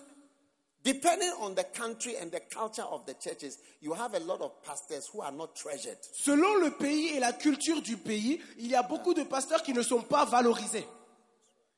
[0.83, 4.51] Depending on the country and the culture of the churches, you have a lot of
[4.63, 5.97] pastors who are not treasured.
[6.13, 9.73] Selon le pays et la culture du pays, il y a beaucoup de pasteurs qui
[9.73, 10.85] ne sont pas valorisés.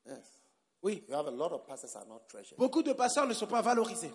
[0.08, 0.40] Yes.
[0.84, 2.58] Oui, You have a lot of pastors are not treasured.
[2.58, 4.12] beaucoup de pasteurs ne sont pas valorisés.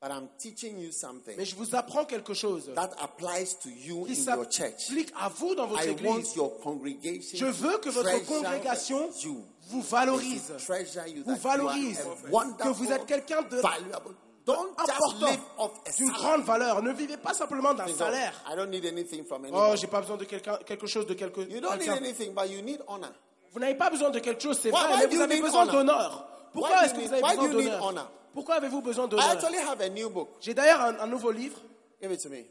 [0.00, 4.04] But I'm teaching you something Mais je vous apprends quelque chose that applies to you
[4.06, 4.80] qui in your church.
[4.88, 6.34] s'applique à vous dans votre I want église.
[6.34, 9.44] your congregation Je veux que votre treasure congrégation you.
[9.68, 13.06] vous valorise, To treasure you, vous that you are valorise, a que wonderful, vous êtes
[13.06, 14.16] quelqu'un de valuable.
[14.44, 16.18] Don't just important, live off a d'une salary.
[16.24, 16.82] grande valeur.
[16.82, 18.32] Ne vivez pas simplement d'un salaire.
[18.50, 21.42] I don't need anything from Oh, j'ai pas besoin de quelqu'un, quelque chose de quelque,
[21.42, 21.96] you don't need quelqu'un.
[22.04, 23.12] anything, but you need honor.
[23.52, 26.26] Vous n'avez pas besoin de quelque chose, c'est vrai, why mais vous avez besoin d'honneur.
[26.52, 28.10] Pourquoi est-ce que vous avez besoin d'honneur?
[28.32, 29.28] Pourquoi avez-vous besoin I d'honneur?
[29.28, 30.30] actually have a new book.
[30.40, 31.58] J'ai d'ailleurs un, un nouveau livre.
[32.00, 32.46] Give it to me.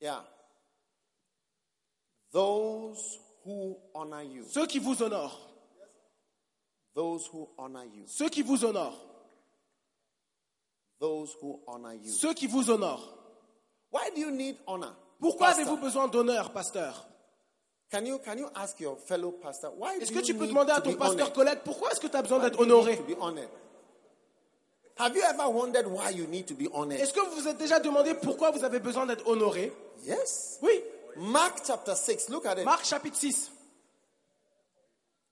[0.00, 0.22] Yeah.
[2.30, 4.44] Those who honor you.
[4.44, 5.40] Ceux qui vous honorent.
[6.94, 8.04] Those who honor you.
[8.06, 9.00] Ceux qui vous honorent.
[11.00, 12.12] Those who honor you.
[12.12, 13.14] Ceux qui vous honorent.
[13.90, 14.94] Why do you need honor?
[15.20, 17.06] Pourquoi avez-vous besoin d'honneur, pasteur?
[17.90, 20.80] Can you can you ask your fellow pastor why Est-ce que tu peux demander à
[20.80, 21.32] to ton pasteur honored?
[21.34, 22.98] collègue pourquoi est-ce que tu as besoin Why d'être honoré?
[24.98, 26.98] Have you ever wondered why you need to be honored?
[27.00, 29.72] Est-ce que vous vous êtes déjà demandé pourquoi vous avez besoin d'être honoré?
[30.02, 30.58] Yes.
[30.62, 30.82] Oui.
[31.16, 32.64] Mark chapter 6, look at it.
[32.64, 33.52] Marc chapitre 6.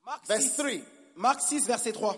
[0.06, 0.70] Marc Verse 6, 3.
[1.16, 2.16] Marc 6 verset 3.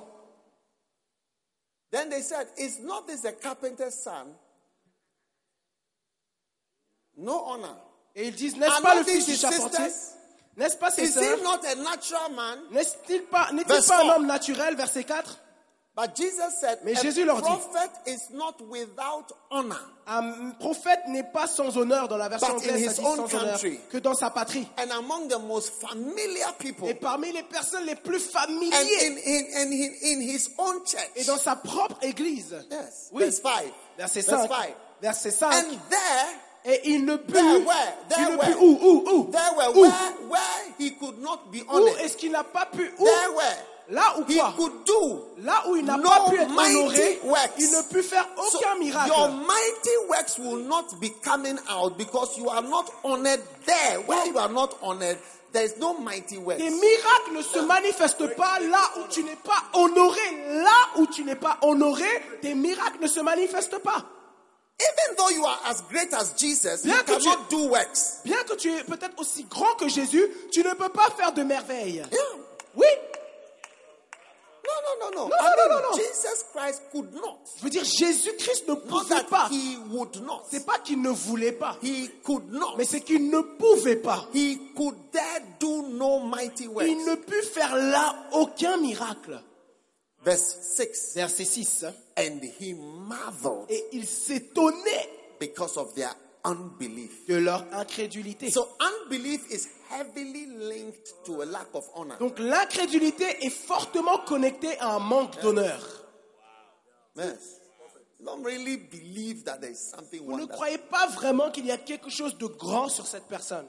[1.91, 4.27] Then they said, Is not this the carpenter's son?
[7.17, 7.77] No honor.
[8.15, 9.91] Et ils disent, n'est-ce pas le fils du charpentier?
[10.57, 12.59] N'est-ce pas ses Is he sœurs not a natural man?
[12.71, 14.75] N'est-il pas, n'est-il pas un homme naturel?
[14.75, 15.39] Verset 4.
[15.95, 19.81] But Jesus said, Mais Jésus leur dit- prophet is not without honor.
[20.07, 23.81] Un prophète n'est pas sans honneur dans la version anglaise, ça dit sans honneur, country.
[23.91, 24.69] que dans sa patrie.
[24.79, 26.87] And among the most familiar people.
[26.89, 30.85] Et parmi les personnes les plus And familiers in, in, and in, in his own
[30.85, 31.01] church.
[31.17, 32.55] et dans sa propre église.
[32.71, 33.09] Yes.
[33.13, 33.25] Oui.
[33.25, 33.53] Verse 5.
[33.97, 34.49] Verset Verse 5.
[34.51, 34.75] 5.
[35.01, 35.53] Verset 5.
[35.55, 36.27] And there,
[36.69, 37.33] Et il ne put.
[37.33, 39.31] There were, there il ne put où, où, où?
[39.31, 39.83] There were Où?
[39.83, 41.97] where, where he could not be Où honored.
[42.01, 42.91] est-ce qu'il n'a pas pu?
[42.99, 43.05] Où?
[43.05, 43.57] There were.
[43.89, 44.53] Là où He quoi?
[44.57, 47.53] could do Là où il n'a no pas pu être honoré, works.
[47.61, 49.13] il ne peut faire So aucun miracle.
[49.17, 54.01] your mighty works will not be coming out because you are not honored there.
[54.07, 55.19] Where you are not honored,
[55.53, 56.61] there is no mighty works.
[56.61, 60.19] Tes miracles ne se manifestent pas là où tu n'es pas honoré.
[60.65, 62.09] Là où tu n'es pas honoré,
[62.43, 64.05] tes miracles ne se manifestent pas.
[64.79, 68.21] Even though you are as great as Jesus, you Bien que tu- cannot do works.
[68.25, 71.43] Bien que tu es peut-être aussi grand que Jésus, tu ne peux pas faire de
[71.43, 72.03] merveilles.
[72.13, 72.19] Yeah.
[72.75, 72.87] Oui,
[74.67, 75.29] No, no, no, no.
[75.29, 75.97] No, I no, no, mean, no, no.
[75.97, 77.39] Jesus Christ could not.
[77.57, 79.49] je veux dire, Jésus-Christ ne pouvait pas.
[79.51, 80.43] he would not.
[80.51, 82.75] C'est pas qu'il ne voulait pas, He could not.
[82.77, 84.27] mais c'est qu'il ne pouvait pas.
[84.35, 86.89] He could there do no mighty works.
[86.89, 89.41] Il ne put faire là aucun miracle.
[90.27, 91.15] Verse 6.
[91.15, 91.85] Verset 6.
[92.19, 95.09] And he marveled Et il s'étonnait
[95.39, 96.13] because of their
[96.45, 97.27] unbelief.
[97.29, 98.51] de leur incrédulité.
[98.51, 102.17] So unbelief is heavily linked to a lack of honor.
[102.19, 105.81] Donc l'incrédulité est fortement connectée à un manque d'honneur.
[107.17, 107.61] Yes.
[108.19, 110.57] You don't really believe that there is something Vous ne wonderful.
[110.57, 113.67] croyez pas vraiment qu'il y a quelque chose de grand sur cette personne.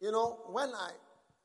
[0.00, 0.92] You know, when I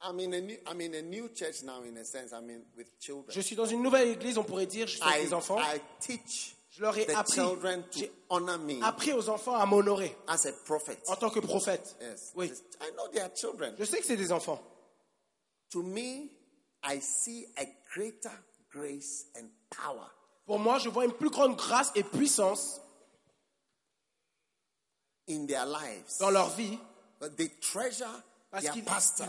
[0.02, 2.62] I'm in a new I'm in a new church now in a sense, I mean
[2.78, 3.32] with children.
[3.36, 5.60] Je suis dans une nouvelle église, on pourrait dire, je suis avec des enfants.
[5.60, 9.56] I teach Je leur ai the appris, children to j'ai honor me appris aux enfants
[9.56, 10.98] à m'honorer as a prophet.
[11.08, 11.98] en tant que prophète.
[12.00, 12.32] Yes.
[12.36, 12.50] Oui,
[12.82, 13.76] I know they are children.
[13.78, 14.62] je sais que c'est des enfants.
[15.72, 16.30] To me,
[16.84, 18.32] I see a greater
[18.72, 20.08] grace and power
[20.46, 22.80] Pour moi, je vois une plus grande grâce et puissance
[25.28, 26.06] in their lives.
[26.20, 26.80] dans leur vie
[27.20, 28.84] But they treasure parce qu'ils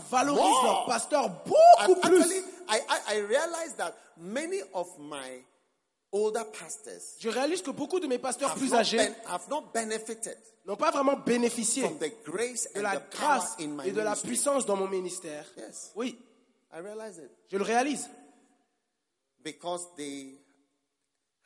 [0.09, 0.63] valorisent more.
[0.63, 2.43] leur pasteur And beaucoup actually, plus.
[2.69, 5.43] I, I, I realize that many of my
[6.11, 9.47] older pastors Je réalise que beaucoup de mes pasteurs have plus not, âgés ben- have
[9.49, 13.55] not benefited n'ont pas vraiment bénéficié from the grace de and la the power grâce
[13.59, 15.45] in my et de la puissance dans mon ministère.
[15.57, 16.17] Yes, Oui,
[16.73, 18.09] I realize it je le réalise.
[19.43, 20.35] because they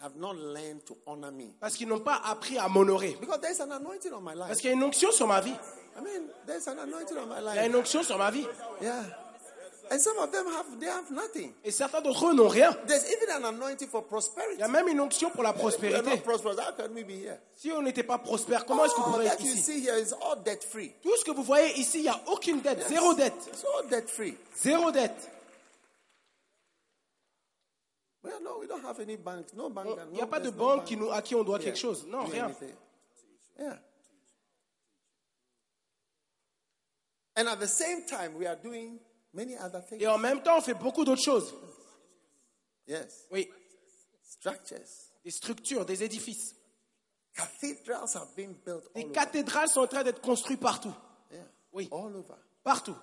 [0.02, 1.54] have not learned to honor me.
[1.60, 3.16] Parce qu'ils n'ont pas appris à m'honorer.
[3.20, 5.56] Because there's an anointing on my Parce qu'il y a une onction sur ma vie.
[5.98, 7.68] I mean, there's an anointing on my Il y a life.
[7.70, 8.46] une onction sur ma vie.
[8.82, 9.02] Yeah,
[9.92, 11.54] and some of them have they have nothing.
[11.64, 12.74] Et certains d'entre eux n'ont rien.
[12.88, 14.60] There's even an anointing for Il prosperity.
[14.60, 16.02] y a même une onction pour la prospérité.
[16.04, 16.58] not prosperous.
[16.60, 17.38] How can we be here?
[17.56, 19.62] Si on n'était pas prospère, comment est-ce pourriez that être you ici?
[19.62, 20.92] see here is all debt free.
[21.02, 23.34] Tout ce que vous voyez ici, il n'y a aucune dette, zéro dette.
[23.48, 24.36] It's all debt free.
[24.58, 25.32] Zéro dette.
[28.24, 29.54] Well, no, we don't have any banks.
[29.54, 29.88] No bank.
[29.92, 31.66] Il and n'y a no- pas de bank qui nous, à qui on doit here
[31.66, 32.06] quelque chose.
[32.08, 32.52] Non, rien.
[33.60, 33.78] Yeah.
[37.36, 39.00] And at the same time, we are doing
[39.34, 40.02] many other things.
[40.02, 41.54] Et en même temps, on fait beaucoup d'autres choses.
[42.88, 43.26] Yes.
[43.32, 43.50] Oui,
[44.24, 44.78] Structures.
[45.24, 46.56] des structures, des édifices.
[47.34, 49.12] Cathedrals have been built all over.
[49.12, 50.94] cathédrales sont en train d'être construites partout.
[51.32, 51.40] Yeah.
[51.74, 51.90] Oui.
[51.92, 52.36] All over.
[52.64, 52.96] Partout.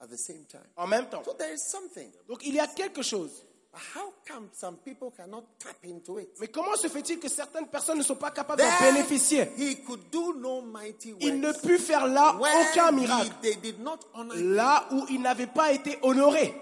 [0.00, 0.66] At the same time.
[0.76, 1.22] En même temps.
[1.24, 2.10] So there is something.
[2.26, 3.44] Donc il y a quelque chose.
[3.74, 6.28] But how come some people cannot tap into it?
[6.40, 9.48] Mais comment se fait-il que certaines personnes ne sont pas capables d'en bénéficier?
[9.56, 13.30] he could do no mighty Il ne put faire là Where aucun he- miracle.
[13.42, 14.54] they did not honor him.
[14.54, 16.54] Là où il n'avait pas été honoré.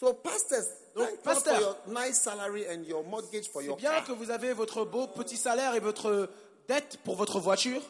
[0.00, 0.64] So pastors,
[0.96, 1.76] Donc, pasteur.
[1.88, 5.36] nice salary and your mortgage for C'est your bien que vous avez votre beau petit
[5.36, 6.28] salaire et votre
[6.68, 7.80] dette pour votre voiture.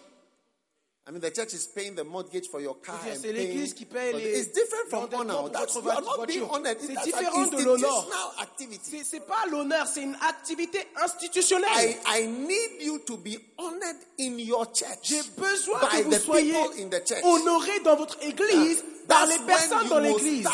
[1.05, 2.95] I mean, the church is paying the mortgage for your car.
[3.21, 5.49] c'est l'église qui paye les- It's different from honor.
[5.51, 6.55] That's votre you are not being voiture.
[6.55, 6.79] honored.
[6.81, 8.09] C'est différent de l'honneur.
[8.39, 9.03] activity.
[9.05, 11.69] C'est pas l'honneur, c'est une activité institutionnelle.
[12.07, 14.99] I, I need you to be honored in your church.
[15.03, 17.25] J'ai besoin by que vous the soyez people in the church.
[17.25, 20.47] honorés dans votre église par les personnes dans l'église.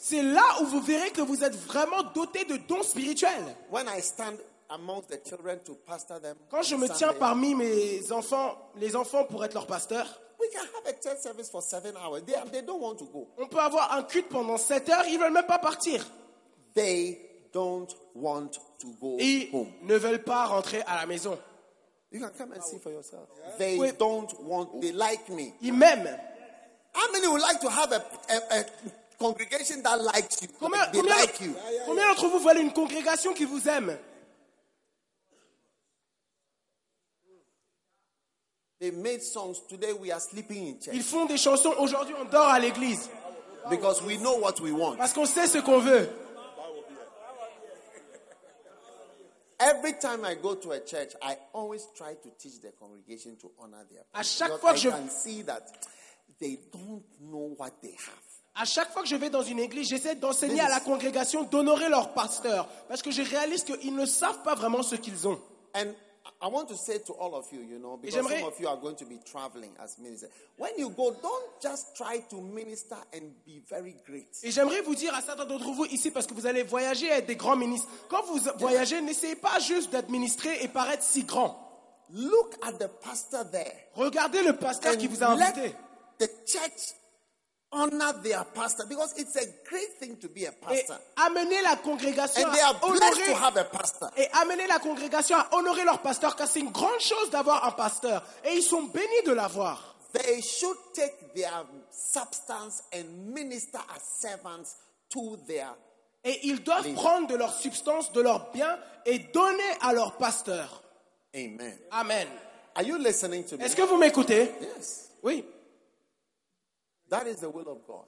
[0.00, 3.54] C'est là où vous verrez que vous êtes vraiment doté de dons spirituels.
[3.70, 4.38] When I stand
[5.08, 9.24] the children to pastor them, Quand je me tiens Sunday, parmi mes enfants, les enfants
[9.24, 10.06] pour être leur pasteur,
[10.38, 12.22] we can have a church service for seven hours.
[12.24, 13.26] They, they don't want to go.
[13.38, 16.04] on peut avoir un culte pendant 7 heures, ils veulent même pas partir.
[16.74, 17.18] They
[17.52, 18.50] don't want
[18.80, 19.72] to go Et home.
[19.82, 21.38] ils ne veulent pas rentrer à la maison.
[22.12, 23.28] You can come and see for yourself.
[23.58, 24.80] They don't want.
[24.80, 25.52] They like me.
[25.60, 26.18] Ils m'aiment.
[26.94, 28.64] How many would like to have a, a, a
[29.18, 30.48] congregation that likes you?
[30.58, 31.54] Combien, they combien- like you.
[31.86, 33.96] combien d'entre vous veulent une congrégation qui vous aime?
[38.80, 39.60] They made songs.
[39.68, 43.08] Today we are sleeping in church Ils font des chansons, aujourd'hui on dort à l'église.
[43.68, 44.96] because we know what we want.
[44.96, 46.08] Parce qu'on sait ce qu'on veut.
[49.60, 53.50] Every time I go to a church, I always try to teach the congregation to
[53.58, 55.62] honor their À chaque fois que je- can see that
[56.38, 58.22] they don't know what they have.
[58.54, 61.88] À chaque fois que je vais dans une église, j'essaie d'enseigner à la congrégation d'honorer
[61.88, 62.68] leur pasteur.
[62.88, 65.40] Parce que je réalise qu'ils ne savent pas vraiment ce qu'ils ont.
[65.74, 65.92] And
[66.40, 68.76] I want to say to all of you, you know, because some of you are
[68.76, 70.30] going to be traveling as ministers.
[70.56, 74.28] When you go, don't just try to minister and be very great.
[74.42, 77.10] Et j'aimerais vous dire à certains d'entre vous ici, parce que vous allez voyager et
[77.18, 81.64] être des grands ministres, quand vous voyagez, n'essayez pas juste d'administrer et paraître si grand.
[82.10, 85.74] Look at the pastor there Regardez le pasteur qui vous a and invité.
[86.18, 86.94] the church
[87.72, 90.96] honor their pastor because it's a great thing to be a Et pastor.
[91.16, 94.10] amener la congrégation And they are à blessed to honorer have a pastor.
[94.16, 97.72] et amener la congrégation à honorer leur pasteur car c'est une grande chose d'avoir un
[97.72, 99.96] pasteur et ils sont bénis de l'avoir.
[100.14, 103.04] They should take their substance and
[103.34, 104.76] minister as servants
[105.10, 105.74] to their.
[106.24, 110.82] Et ils doivent prendre de leur substance, de leur bien et donner à leur pasteur.
[111.34, 111.78] Amen.
[111.90, 112.26] Amen.
[112.74, 113.64] Are you listening to me?
[113.64, 114.50] Est-ce que vous m'écoutez?
[114.60, 115.10] Yes.
[115.22, 115.44] Oui.
[115.44, 116.97] That is the will of God.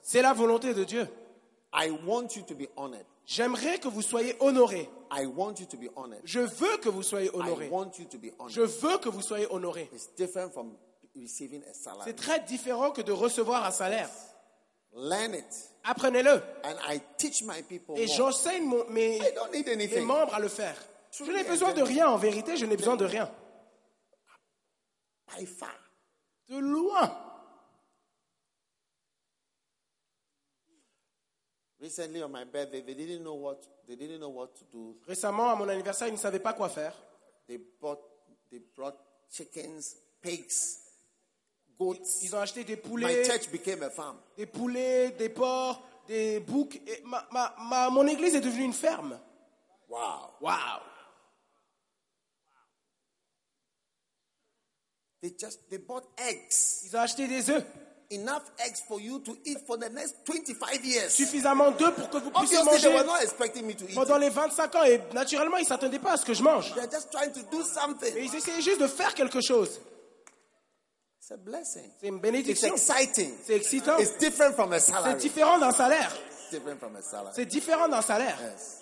[0.01, 1.07] C'est la volonté de Dieu.
[1.73, 3.05] I want you to be honored.
[3.25, 4.89] J'aimerais que vous soyez honorés.
[5.11, 6.21] I want you to be honored.
[6.25, 7.69] Je veux que vous soyez I honorés.
[7.69, 8.53] want you to be honored.
[8.53, 9.89] Je veux que vous soyez honorés.
[9.93, 10.75] It's different from
[11.15, 12.03] receiving a salary.
[12.05, 14.09] C'est très différent que de recevoir un salaire.
[14.93, 15.71] Learn it.
[15.83, 16.41] Apprenez-le.
[16.63, 19.19] And I teach my people Et j'enseigne mes,
[20.01, 20.75] membres à le faire.
[21.11, 23.31] Je n'ai besoin de rien, en vérité, je n'ai besoin de rien.
[26.49, 27.30] De loin.
[31.81, 33.57] Recently on my birthday, they didn't know what
[33.87, 34.95] they didn't know what to do.
[35.07, 36.93] Récemment, à mon anniversaire, ils ne savaient pas quoi faire.
[37.47, 37.99] They bought
[38.51, 38.95] they brought
[39.31, 40.53] chickens, pigs,
[41.79, 42.21] goats.
[42.21, 44.17] Ils ont acheté des My poulets, church became a farm.
[44.37, 46.75] des poulets, des porcs, des boucs.
[46.85, 49.19] Et ma, ma- ma- mon église est devenue une ferme.
[49.89, 50.29] Wow.
[50.39, 50.81] Waouh
[55.21, 56.53] They just they bought eggs.
[56.85, 57.65] Ils ont acheté des œufs.
[58.11, 61.09] Enough eggs for you to eat for the next 25 years.
[61.13, 63.95] Suffisamment d'œufs pour que vous puissiez Obviously, they were manger not expecting me to eat.
[63.95, 64.83] pendant les 25 ans.
[64.83, 66.73] Et naturellement, ils ne s'attendaient pas à ce que je mange.
[66.75, 68.13] They're just trying to do something.
[68.17, 69.79] ils essayaient juste de faire quelque chose.
[71.21, 71.89] It's a blessing.
[72.01, 72.73] C'est une It's bénédiction.
[72.73, 73.31] exciting.
[73.45, 73.97] C'est excitant.
[73.99, 75.15] It's different from a C'est salary.
[75.21, 76.11] différent d'un salaire.
[76.13, 77.33] It's different from a salary.
[77.35, 78.37] C'est différent d'un salaire.
[78.41, 78.77] Yes.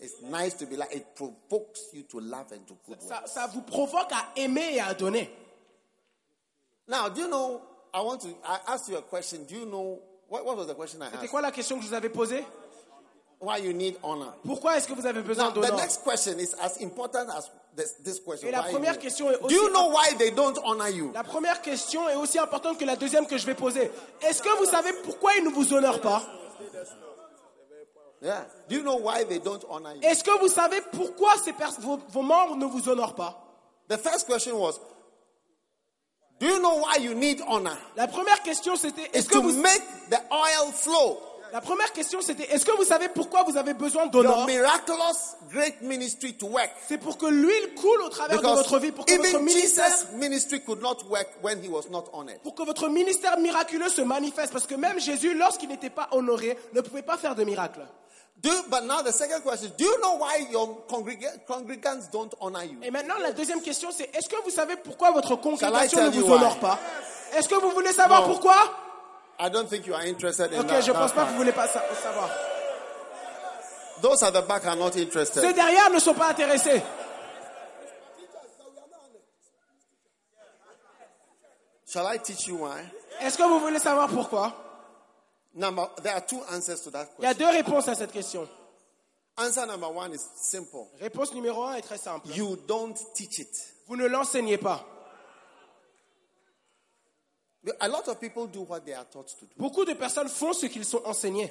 [0.00, 3.08] It's nice to be like it provokes you to love and to good work.
[3.08, 5.30] Ça, ça vous provoque à aimer et à donner.
[6.88, 7.60] Now, do you know?
[7.94, 8.28] I want to.
[8.44, 9.44] I asked you a question.
[9.44, 11.30] Do you know what, what was the question I C'était asked?
[11.30, 12.44] quoi la question que je vous avais posée?
[13.40, 14.32] Why you need honor?
[14.44, 15.76] Pourquoi est-ce que vous avez besoin Now, the d'honneur?
[15.76, 18.48] next question is as important as this, this question.
[18.48, 20.58] Et la Why you première need- question est Do aussi you know why they don't
[20.64, 21.10] honor you?
[21.12, 23.90] La première question est aussi importante que la deuxième que je vais poser.
[24.22, 26.22] Est-ce que vous savez pourquoi ils ne vous honorent pas?
[28.22, 28.46] Yeah.
[28.68, 30.00] Do you know why they don't honor you?
[30.02, 33.38] Est-ce que vous savez pourquoi ces pers- vos, vos membres ne vous honorent pas?
[33.88, 34.80] The first question was,
[36.44, 37.74] Do you know why you need honor?
[37.96, 39.80] La première question c'était est-ce que to vous make
[40.10, 41.18] the oil flow.
[41.54, 44.44] La première question c'était est-ce que vous savez pourquoi vous avez besoin d'honneur?
[44.46, 46.70] miraculous great ministry to work.
[46.86, 49.86] C'est pour que l'huile coule au travers de votre vie pour que votre even ministère
[49.86, 52.38] Jesus' ministry could not work when he was not honored.
[52.42, 56.58] pour que votre ministère miraculeux se manifeste parce que même Jésus lorsqu'il n'était pas honoré
[56.74, 57.86] ne pouvait pas faire de miracles.
[58.44, 62.62] Do, but now the second question, do you know why your congrega- congregants don't honor
[62.64, 62.76] you?
[62.82, 66.30] Et maintenant la deuxième question c'est est-ce que vous savez pourquoi votre congrégation ne vous
[66.30, 66.78] honore pas?
[67.34, 68.26] Est-ce que vous voulez savoir No.
[68.34, 68.54] pourquoi?
[69.40, 70.82] I don't think you are interested in Ok, that.
[70.82, 72.28] je that pense pas que vous voulez pas sa- savoir.
[74.02, 75.42] Those at the back are not interested.
[75.42, 76.82] Ceux derrière ne sont pas intéressés.
[81.86, 82.80] Shall I teach you why?
[83.20, 84.52] Est-ce que vous voulez savoir pourquoi?
[85.54, 87.46] Number, there are two answers to that Il y a question.
[87.46, 88.48] deux réponses à cette question.
[89.36, 90.86] Answer number one is simple.
[91.00, 92.28] Réponse numéro un est très simple.
[92.34, 93.74] You don't teach it.
[93.86, 94.84] Vous ne l'enseignez pas.
[97.80, 99.52] A lot of people do what they are taught to do.
[99.56, 101.50] Beaucoup de personnes font ce qu'ils sont enseignés.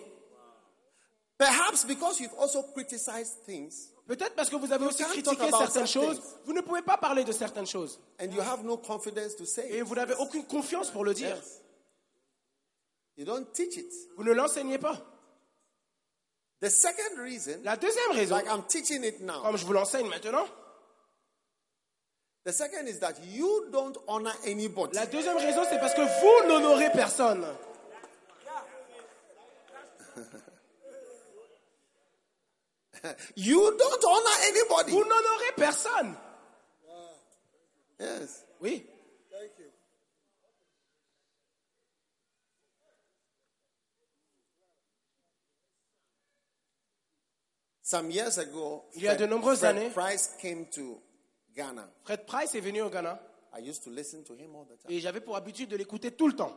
[1.38, 5.86] Perhaps because you've also criticized things Peut-être parce que vous avez aussi critiqué certaines certain
[5.86, 8.00] choses, vous ne pouvez pas parler de certaines choses.
[8.20, 9.84] and you have no confidence to say Et it.
[9.84, 11.36] vous n'avez aucune confiance pour le dire.
[11.36, 11.62] Yes.
[13.18, 13.92] You don't teach it.
[14.18, 14.98] Vous ne l'enseignez pas.
[16.62, 20.08] The second reason, La deuxième raison, like I'm teaching it now, comme je vous l'enseigne
[20.08, 20.48] maintenant,
[22.46, 24.96] the second is that you don't honor anybody.
[24.96, 27.46] la deuxième raison, c'est parce que vous n'honorez personne.
[33.36, 34.92] You don't honor anybody.
[34.92, 36.16] Vous n'honorez personne.
[38.00, 38.46] Yes.
[38.62, 38.86] Oui.
[47.86, 49.90] Some years ago, Il y a de nombreuses Fred années.
[49.90, 51.02] Price came to
[51.54, 51.90] Ghana.
[52.06, 53.20] Fred Price est venu au Ghana
[53.56, 54.90] I used to listen to him all the time.
[54.90, 56.56] et j'avais pour habitude de l'écouter tout le temps.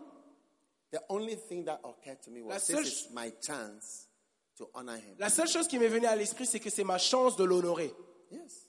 [0.92, 4.08] The only thing that occurred to me was La this seule- is my chance
[4.56, 5.16] to honor him.
[5.18, 7.92] La seule chose qui m'est venue à l'esprit, c'est que c'est ma chance de l'honorer.
[8.30, 8.68] Yes,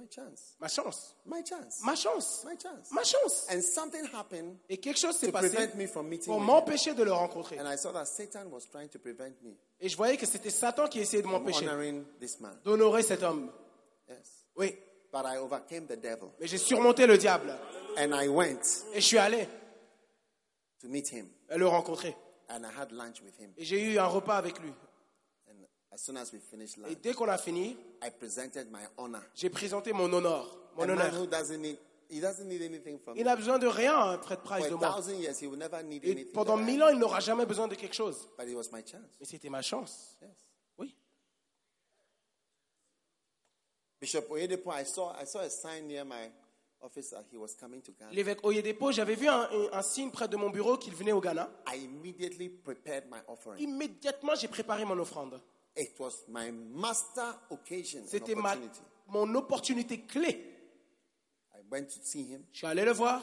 [0.00, 0.56] my chance.
[0.60, 1.14] ma chance.
[1.26, 1.80] My chance.
[1.84, 2.44] Ma chance.
[2.44, 2.90] My chance.
[2.92, 3.46] Ma chance.
[3.50, 7.02] And something happened Et quelque chose s'est passé prevent me from meeting pour m'empêcher de
[7.02, 7.58] le rencontrer.
[7.60, 10.50] And I saw that Satan was trying to prevent me Et je voyais que c'était
[10.50, 12.56] Satan qui essayait de m'empêcher honoring this man.
[12.64, 13.50] d'honorer cet homme.
[14.08, 14.44] Yes.
[14.56, 14.76] Oui,
[15.12, 16.30] But I overcame the devil.
[16.40, 17.52] mais j'ai surmonté le diable.
[17.98, 18.60] And I went
[18.94, 19.46] Et je suis allé.
[20.80, 21.26] to meet him.
[21.48, 22.16] à le rencontrer.
[22.48, 23.52] And I had lunch with him.
[23.56, 24.72] Et j'ai eu un repas avec lui.
[26.08, 29.20] And as soon as we finished Et dès qu'on a fini, I presented my honor.
[29.34, 30.46] j'ai présenté mon honneur.
[30.76, 31.14] A Mon man honneur.
[31.20, 31.76] who doesn't need,
[32.08, 34.76] he doesn't need anything from Il n'a besoin de rien, hein, Fred Price, de a
[34.76, 34.88] moi.
[34.92, 36.32] thousand years, he will never need Et anything.
[36.32, 38.28] pendant that I mille ans, il n'aura jamais besoin de quelque chose.
[38.38, 39.02] But it was my chance.
[39.20, 40.16] Mais c'était ma chance.
[40.22, 40.30] Yes.
[40.78, 40.94] Oui.
[44.00, 46.30] Bishop Oyedepo, I saw, I saw a sign near my
[46.80, 48.12] office that he was coming to Ghana.
[48.12, 51.20] L'évêque Oyedepo, j'avais vu un, un- un signe près de mon bureau qu'il venait au
[51.20, 51.50] Ghana.
[51.74, 53.58] I immediately prepared my offering.
[53.60, 55.38] Immédiatement, j'ai préparé mon offrande.
[55.76, 58.80] It was my master occasion, and C'était ma, opportunity.
[59.08, 60.46] mon opportunité clé.
[61.54, 63.22] I went to see him, Je suis allé le voir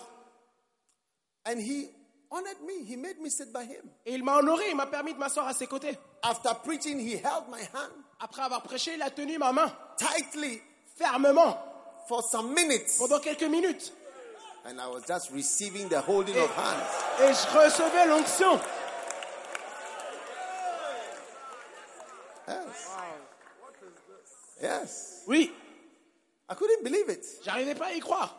[1.45, 1.89] and he
[2.31, 2.83] honored me.
[2.85, 3.89] He made me sit by him.
[4.05, 5.97] et il m'a honoré, il m'a permis de m'asseoir à ses côtés.
[6.23, 10.61] After preaching, he held my hand Après avoir prêché, il a tenu ma main tightly
[10.95, 11.57] fermement
[12.07, 13.91] for some minutes, pendant quelques minutes.
[14.65, 17.21] and I was just receiving the holding of hands.
[17.21, 18.59] Et je recevais l'onction.
[22.47, 22.87] Yes.
[24.61, 25.23] Yes.
[25.27, 25.51] Oui,
[26.49, 27.23] I couldn't believe it.
[27.43, 28.35] j'arrivais pas à y croire.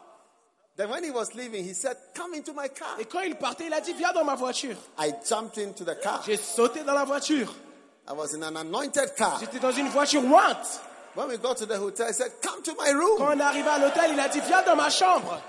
[0.77, 2.97] Then when he was leaving, he said, Come into my car.
[3.01, 4.77] Et quand il partait, il a dit Viens dans ma voiture.
[4.99, 6.23] I jumped into the car.
[6.25, 7.53] J'ai sauté dans la voiture.
[8.09, 9.39] I was in an anointed car.
[9.41, 10.81] J'étais dans une voiture ointe.
[11.17, 13.19] When we got to the hotel, he said, Come to my room.
[13.19, 15.41] Quand on est arrivé à l'hôtel, il a dit Viens dans ma chambre.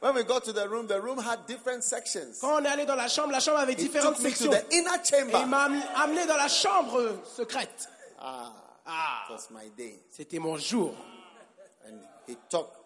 [0.00, 2.38] When we got to the room, the room had different sections.
[2.40, 4.36] Quand on est allé dans la chambre, la chambre avait He différentes took me to
[4.36, 4.50] sections.
[4.50, 5.46] the inner Et il chamber.
[5.46, 7.00] m'a amené- amené dans la chambre
[7.36, 7.88] secrète.
[8.20, 8.52] Ah,
[8.86, 10.02] Ah, it was my day.
[10.10, 10.94] c'était mon jour.
[11.84, 12.76] And he talked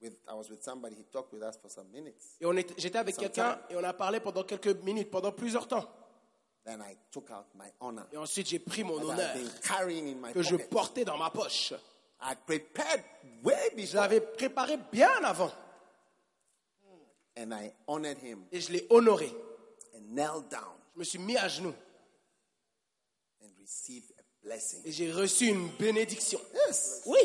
[0.00, 2.36] with, I was with somebody, he talked with us for some minutes.
[2.40, 5.86] Et on j'étais avec quelqu'un et on a parlé pendant quelques minutes, pendant plusieurs temps.
[6.64, 9.32] Then I took out my honor Et ensuite, j'ai pris mon honneur
[10.34, 10.70] que je pocket.
[10.70, 11.72] portais dans ma poche.
[12.20, 13.02] I prepared
[13.42, 15.50] way Je l'avais préparé bien avant
[17.36, 19.32] and I honored him et je l'ai honoré.
[19.94, 21.74] and knelt down Je me suis mis à genoux
[23.40, 24.12] and received
[24.48, 24.80] blessing.
[24.84, 26.40] et j'ai reçu une bénédiction.
[26.66, 27.18] Yes, Oui,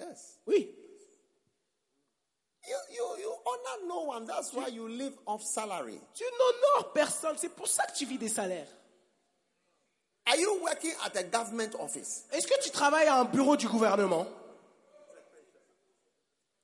[0.00, 0.38] yes.
[0.46, 0.74] oui.
[2.68, 4.24] You, you, you honor no one.
[4.26, 5.98] That's why you live off salary.
[6.14, 7.36] Tu n'honores personne.
[7.36, 8.68] C'est pour ça que tu vis des salaires.
[10.26, 12.24] Are you working at a government office?
[12.32, 14.26] Est-ce que tu travailles à un bureau du gouvernement?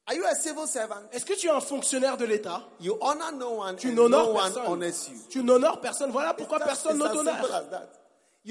[0.06, 1.02] Are you a civil servant?
[1.12, 2.62] Est-ce que tu es un fonctionnaire de l'État?
[2.80, 4.66] You honor no one Tu no n'honores one personne.
[4.72, 5.18] honors you.
[5.28, 6.10] Tu n'honores personne.
[6.12, 7.34] Voilà pourquoi It's personne ne t'honore.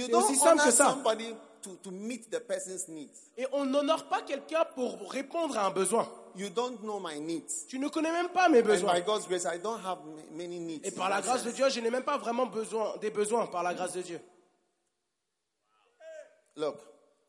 [0.05, 0.91] C'est don't aussi simple que ça.
[0.91, 3.31] somebody to, to meet the person's needs.
[3.37, 6.07] Et on n'honore pas quelqu'un pour répondre à un besoin.
[6.35, 7.65] You don't know my needs.
[7.67, 8.99] Tu ne connais même pas mes And by besoins.
[9.01, 10.87] God's grace, I don't have ma- many needs.
[10.87, 11.51] Et par la grâce de.
[11.51, 14.21] Dieu, je n'ai même pas vraiment besoin des besoins par la grâce de Dieu.
[16.55, 16.75] Look,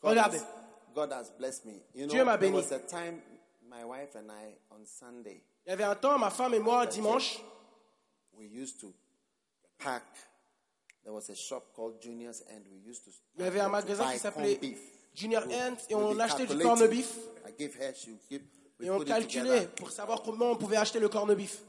[0.03, 0.39] God Regardez.
[0.39, 0.47] has,
[0.95, 1.75] God has blessed me.
[1.95, 2.57] You know, Dieu m'a there béni.
[2.57, 3.21] was a time
[3.69, 6.87] my wife and I on Sunday Il y avait un temps, ma femme et moi,
[6.87, 7.39] dimanche,
[8.33, 8.93] we used to
[9.79, 10.03] pack.
[13.37, 14.59] Il y avait un magasin qui s'appelait.
[15.15, 17.13] Junior We- Ant et on achetait du corned beef
[18.81, 21.63] et on calculait pour savoir comment on pouvait acheter le corned beef.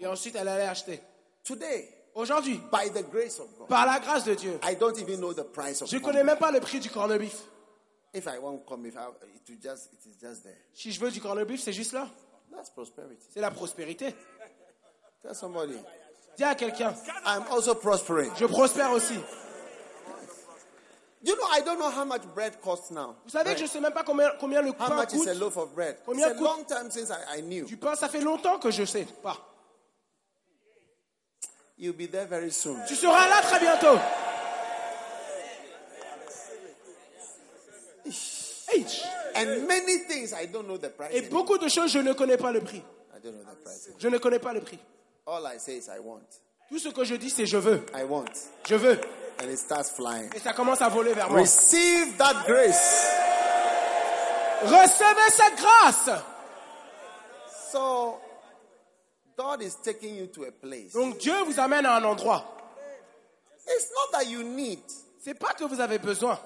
[0.00, 1.00] Et ensuite, elle allait acheter.
[1.44, 5.18] Today, Aujourd'hui, by the grace of God, par la grâce de Dieu, I don't even
[5.18, 5.88] know the price of.
[5.88, 7.42] je ne connais même pas le prix du corned beef.
[8.12, 10.58] If I want corned beef, I, it will just it is just there.
[10.74, 12.10] Si je veux du corned beef, c'est juste là.
[12.50, 13.26] That's prosperity.
[13.30, 14.14] C'est la prospérité.
[16.36, 16.94] Dis à quelqu'un,
[17.26, 18.30] I'm also prospering.
[18.38, 19.14] je prospère aussi.
[21.24, 23.14] You know, I don't know how much bread costs now.
[23.24, 25.18] Vous savez que je ne sais même pas combien, combien le How pain much is
[25.18, 25.28] coûte.
[25.28, 25.94] a loaf of bread?
[25.98, 27.64] It's Combien a coûte- long time since I, I knew.
[27.64, 29.36] Du pain, ça fait longtemps que je sais pas.
[31.78, 32.76] You'll be there very soon.
[32.88, 33.98] Tu seras là très bientôt.
[39.34, 41.10] And many things I don't know the price.
[41.12, 42.82] Et beaucoup de choses, je ne connais pas le prix.
[43.14, 43.88] I don't know the price.
[43.98, 44.78] Je ne connais pas le prix.
[45.26, 46.26] All I say is I want.
[46.68, 47.84] Tout ce que je dis, c'est je veux.
[47.94, 48.32] I want.
[48.66, 48.98] Je veux.
[49.40, 50.30] And it starts flying.
[50.34, 51.40] Et ça commence à voler vers moi.
[51.40, 53.08] Receive that grace.
[54.62, 56.10] Recevez cette grâce.
[57.70, 58.20] So
[59.36, 60.92] God is taking you to a place.
[60.92, 62.44] Donc Dieu vous amène à un endroit.
[63.66, 64.80] It's not that you need
[65.22, 66.38] C'est pas que vous avez besoin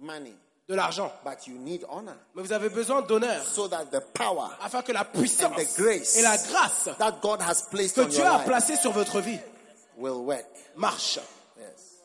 [0.00, 0.34] money,
[0.72, 2.14] de l'argent, but you need honor.
[2.34, 5.76] mais vous avez besoin d'honneur So that the power afin que la and puissance the
[5.80, 8.92] grace et la grâce that God has placed que on Dieu your a placée sur
[8.92, 9.38] votre vie
[9.98, 10.46] will work.
[10.76, 11.18] marche.
[11.58, 11.98] Yes.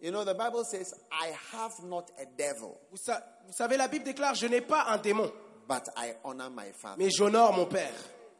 [0.00, 3.88] You know, the Bible says, I have not a devil, Vous, sa- vous savez, la
[3.88, 5.30] Bible déclare, je n'ai pas un démon,
[5.68, 6.96] but I honor my father.
[7.02, 7.92] mais j'honore mon Père.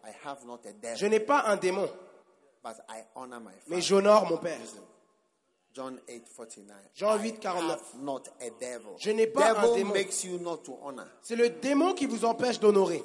[0.07, 1.89] I have not a Je devil, n'ai pas un démon,
[2.63, 3.81] but I honor my mais father.
[3.81, 4.59] j'honore mon Père.
[5.75, 6.77] John 8, 49.
[6.95, 7.71] Jean I 8, 49.
[7.71, 8.95] have not a devil.
[8.99, 9.93] Je n'ai pas un devil démon.
[9.93, 11.07] makes you not to honor.
[11.21, 13.03] C'est le démon qui vous empêche d'honorer.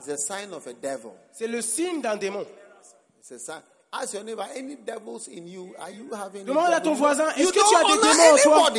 [0.00, 1.12] It's a sign of a devil.
[1.32, 2.44] C'est le signe d'un démon.
[3.20, 3.62] It's a sign.
[3.92, 5.74] Ask your neighbor, any devils in you?
[5.78, 6.42] Are you having?
[6.42, 8.70] any Demande à ton voisin, est-ce que tu as des démons en toi?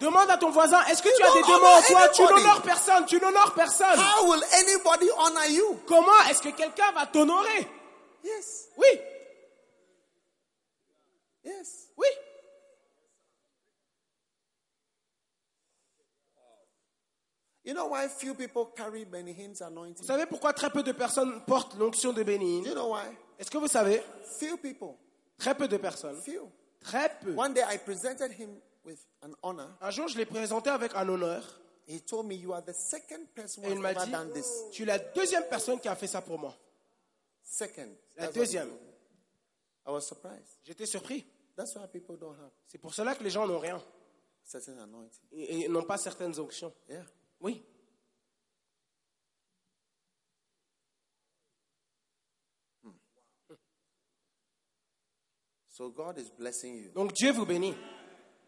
[0.00, 2.08] Demande à ton voisin, est-ce que tu as des démons en toi?
[2.08, 3.98] Tu n'honores personne, tu n'honores personne.
[3.98, 5.78] How will anybody honor you?
[5.86, 7.68] Comment est-ce que quelqu'un va t'honorer?
[8.22, 9.00] Yes, Oui,
[11.44, 11.88] yes.
[11.96, 12.06] oui.
[17.64, 20.04] You know why few people carry Benny Hinn's Vous anointing?
[20.04, 23.16] savez pourquoi très peu de personnes portent l'onction de Do you know why?
[23.38, 24.02] Est-ce que vous savez?
[24.38, 24.96] Few people.
[25.38, 26.20] Très peu de personnes.
[26.20, 26.50] Few.
[26.80, 27.34] Très peu.
[27.36, 28.50] One day I presented him
[28.84, 29.68] with an honor.
[29.80, 33.26] Un jour, je l'ai présenté avec un honneur He told me, You are the second
[33.34, 34.64] person et who il has m'a ever dit done this.
[34.72, 36.56] Tu es la deuxième personne qui a fait ça pour moi.
[37.42, 37.88] Second.
[38.16, 38.70] La deuxième.
[39.90, 39.94] Told me.
[39.94, 40.58] I was surprised.
[40.64, 41.24] J'étais surpris.
[41.56, 43.82] That's why people don't have C'est pour cela que les gens n'ont rien
[44.44, 45.24] certain anointing.
[45.32, 46.72] et, et n'ont pas certaines onctions.
[46.88, 47.04] Yeah.
[47.40, 47.62] Oui.
[55.68, 57.74] So God is blessing you Donc Dieu vous bénit.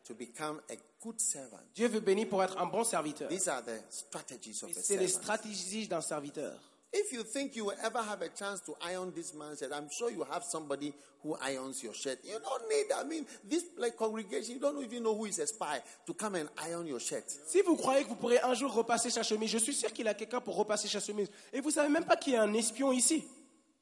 [0.05, 1.61] to become a good servant.
[1.75, 3.29] Dieu vous bénit pour être un bon serviteur.
[3.29, 6.61] These are the strategies of a C'est les stratégies d'un serviteur.
[6.95, 9.89] If you think you will ever have a chance to iron this man's shirt, I'm
[9.91, 12.19] sure you have somebody who irons your shirt.
[12.23, 15.47] You don't need, I mean, this like congregation, you don't even know who is a
[15.47, 17.25] spy to come and iron your shirt.
[17.47, 20.07] Si vous croyez que vous pourrez un jour repasser sa chemise, je suis sûr qu'il
[20.07, 21.29] a quelqu'un pour repasser sa chemise.
[21.53, 23.25] Et vous savez même pas qu'il y a un espion ici.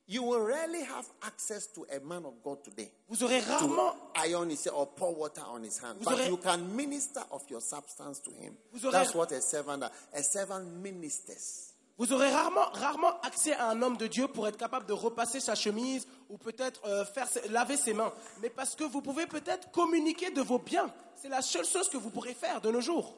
[0.07, 3.95] You will rarely have access to a man of God today Vous aurez to rarement,
[4.17, 5.99] iron his shirt or pour water on his hand.
[5.99, 8.57] Vous But aurez- you can minister of your substance to him.
[8.75, 9.83] Aurez- That's what a servant.
[10.13, 11.73] A servant ministers.
[12.01, 15.39] Vous aurez rarement, rarement accès à un homme de Dieu pour être capable de repasser
[15.39, 18.11] sa chemise ou peut-être euh, faire laver ses mains.
[18.41, 20.91] Mais parce que vous pouvez peut-être communiquer de vos biens.
[21.15, 23.15] C'est la seule chose que vous pourrez faire de nos jours.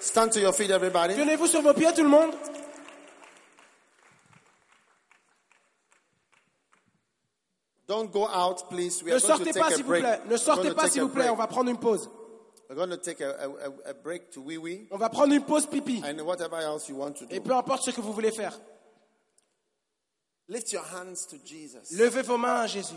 [0.00, 1.14] Stand to your feet, everybody.
[1.14, 2.32] Tenez-vous sur vos pieds, tout le monde.
[7.86, 9.04] Don't go out, please.
[9.04, 10.20] We Ne are going to sortez pas, s'il vous plaît.
[10.28, 11.28] Ne sortez pas, s'il vous plaît.
[11.30, 12.10] On va prendre une pause.
[12.68, 15.44] We're going to take a, a, a, break to wee wee On va prendre une
[15.44, 16.02] pause pipi.
[16.04, 17.44] and whatever else you want to Et do.
[17.48, 18.58] peu importe ce que vous voulez faire.
[20.48, 21.92] Lift your hands to Jesus.
[21.96, 22.94] Levez vos mains à Jésus.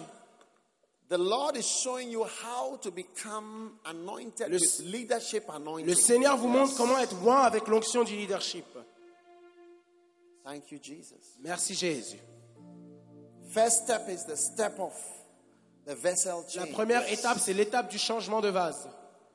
[1.09, 5.88] The Lord is showing you how to become anointed Le- with leadership anointing.
[5.88, 8.65] Le Seigneur vous montre comment être loin avec l'onction du leadership.
[10.45, 11.38] Thank you, Jesus.
[11.41, 12.20] Merci Jésus.
[13.51, 14.93] First step is the step of
[15.88, 16.72] the vessel La change.
[16.74, 18.88] première étape, c'est l'étape du changement de vase.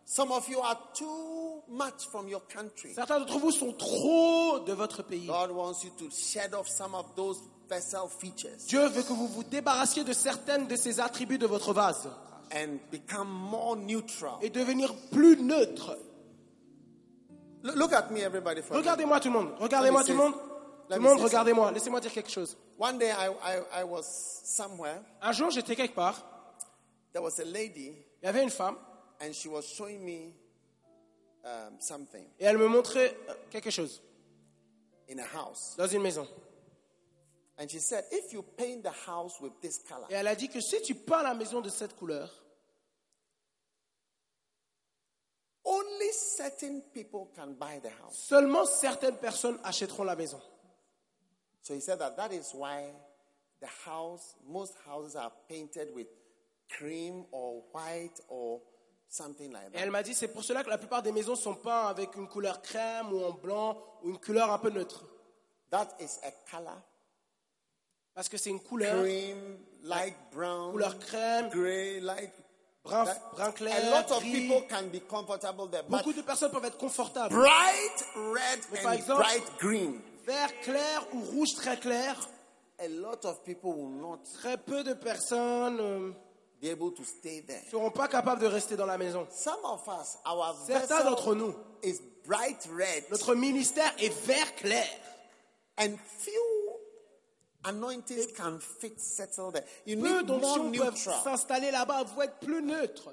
[0.07, 2.94] Some of you are too much from your country.
[2.94, 5.26] Certains d'entre vous sont trop de votre pays.
[5.26, 7.38] God wants you to shed off some of those
[7.68, 11.72] vessel features Dieu veut que vous vous débarrassiez de certaines de ces attributs de votre
[11.72, 12.09] vase
[12.55, 14.34] and become more neutral.
[14.42, 15.96] et devenir plus neutre.
[17.62, 18.61] Look at me, everybody.
[18.70, 19.55] Regardez-moi tout le monde.
[19.59, 20.34] Regardez-moi tout me le monde.
[20.34, 21.72] Tout le monde, regardez-moi.
[21.72, 22.59] Laissez-moi dire quelque chose.
[22.78, 24.02] One day I, I, I was
[24.44, 25.00] somewhere.
[25.22, 26.22] Un jour, j'étais quelque part.
[27.14, 28.76] There was a lady Il y avait une femme
[29.21, 30.35] and she was showing me
[31.45, 34.01] um, something et elle me montrait euh, quelque chose
[35.11, 35.75] in a house.
[35.77, 36.27] dans une maison.
[37.57, 40.49] And she said, if you paint the house with this color, Et elle a dit
[40.49, 42.29] que si tu peins la maison de cette couleur,
[45.65, 48.27] only certain people can buy the house.
[48.29, 50.41] seulement certaines personnes achèteront la maison.
[51.62, 52.91] So he said that that is why
[53.61, 56.09] the house, most houses are painted with
[56.77, 58.61] cream or white or
[59.09, 61.55] something like Et elle m'a dit c'est pour cela que la plupart des maisons sont
[61.55, 65.05] peintes avec une couleur crème ou en blanc ou une couleur un peu neutre.
[65.70, 66.78] That is a color,
[68.14, 72.32] Parce que c'est une couleur, cream, light brown, couleur crème, gray, light.
[72.84, 74.32] brun, that- brun a clair, lot of gris.
[74.32, 77.30] people can be comfortable there, Beaucoup de personnes peuvent être confortables.
[77.34, 82.14] bright red Mais and exemple- bright green, Vert clair ou rouge très clair,
[82.78, 86.12] a lot of people will not très peu de personnes ne
[86.65, 87.61] be able to stay there.
[87.71, 89.27] seront pas capables de rester dans la maison.
[89.31, 94.89] Some of us, our Certains d'entre nous, is bright red, notre ministère est vert clair.
[95.77, 96.33] and few
[97.65, 99.65] anointings can fit settle there.
[99.85, 103.11] You Peu need more peuvent s'installer là-bas, vous être plus neutre.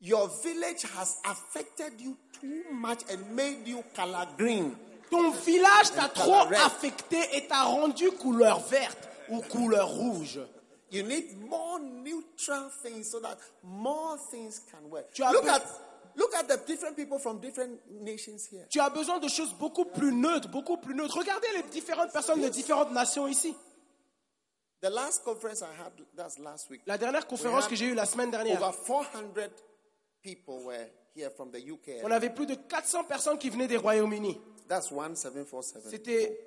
[0.00, 4.76] Your village has affected you too much and made you color green.
[5.10, 6.34] Ton village t'a trop
[6.64, 10.40] affecté et t'a rendu couleur verte ou couleur rouge.
[10.90, 15.12] You need more neutral things so that more things can work.
[15.12, 15.62] Tu as Look be- at
[16.16, 18.66] look at the different people from different nations here.
[18.70, 21.18] Tu as besoin de choses beaucoup plus neutres, beaucoup plus neutres.
[21.18, 23.54] Regardez les différentes personnes de différentes nations ici.
[24.80, 26.82] The The last conference I had, that's last week.
[26.86, 29.50] La dernière conférence que j'ai eue la semaine dernière, Over 400
[30.22, 30.86] people were
[31.16, 32.04] here from the UK.
[32.04, 34.38] on avait plus de 400 personnes qui venaient des Royaumes-Unis.
[34.68, 35.90] That's 1747.
[35.90, 36.38] C'était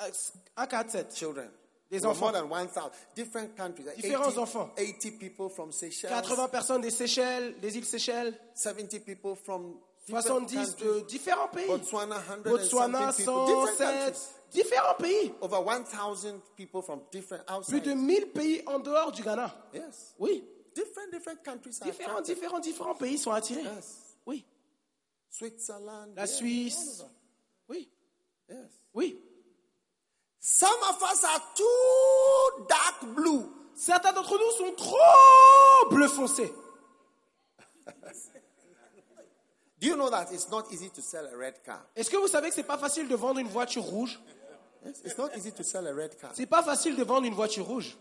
[0.00, 0.10] euh,
[0.56, 1.14] 147.
[1.16, 1.50] Children.
[1.90, 2.26] Des enfants.
[2.26, 2.90] More than 1,000.
[3.14, 3.84] Different countries.
[3.96, 4.70] Différents 80, enfants.
[4.76, 6.10] 80 people from Seychelles.
[6.12, 10.84] 80 personnes des Seychelles, des îles Seychelles, 70 people from different 70 countries.
[10.84, 11.66] de différents pays.
[11.68, 13.46] Botswana, 100 Botswana, and something people.
[13.46, 14.28] Different 107, countries.
[14.52, 15.32] différents pays.
[15.42, 17.82] Over 1,000 people from different Plus outside.
[17.84, 19.54] de 1000 pays en dehors du Ghana.
[19.74, 20.14] Yes.
[20.18, 20.42] Oui.
[20.74, 22.34] Different, different countries are Différents, attracted.
[22.34, 23.62] différents, différents pays sont attirés.
[23.62, 24.16] Yes.
[24.26, 24.44] Oui.
[25.30, 26.12] Switzerland.
[26.16, 27.04] La Suisse.
[27.68, 27.90] Oui.
[28.48, 28.80] Yes.
[28.92, 29.18] Oui.
[30.38, 33.50] Some of us are too dark blue.
[33.74, 36.52] Certains d'entre nous sont trop bleu foncé.
[39.80, 41.84] Do you know that it's not easy to sell a red car?
[41.96, 44.20] Est-ce que vous savez que c'est pas facile de vendre une voiture rouge?
[44.84, 45.00] Yes.
[45.04, 46.30] It's not easy to sell a red car.
[46.34, 47.96] C'est pas facile de vendre une voiture rouge.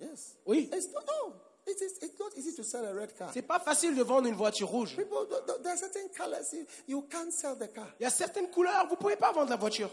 [0.00, 0.36] Yes.
[0.44, 0.68] Oui.
[0.72, 1.34] It's not, no.
[1.68, 3.30] It is, it's not easy to sell a red car.
[3.32, 4.94] C'est pas facile de vendre une voiture rouge.
[4.96, 7.88] People, th- th- there are certain colors you, you can't sell the car.
[7.98, 9.90] Il y a certaines couleurs, vous pouvez pas vendre la voiture.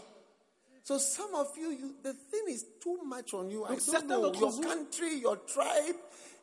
[0.84, 3.64] So some of you, you the thing is too much on you.
[3.64, 5.96] I don't know your vous- country, your tribe,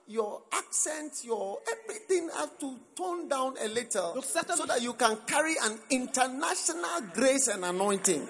[0.07, 4.93] your accent, your everything has to tone down a little Donc certains so that you
[4.95, 8.27] can carry an international grace and anointing.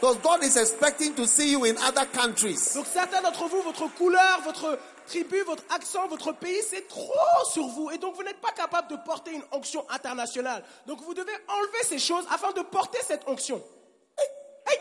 [0.00, 2.74] Because God is expecting to see you in other countries.
[2.74, 7.10] Donc certains d'entre vous, votre couleur, votre tribu, votre accent, votre pays, c'est trop
[7.52, 7.90] sur vous.
[7.90, 10.62] Et donc vous n'êtes pas capable de porter une onction internationale.
[10.86, 13.62] Donc vous devez enlever ces choses afin de porter cette onction.
[14.66, 14.76] Hey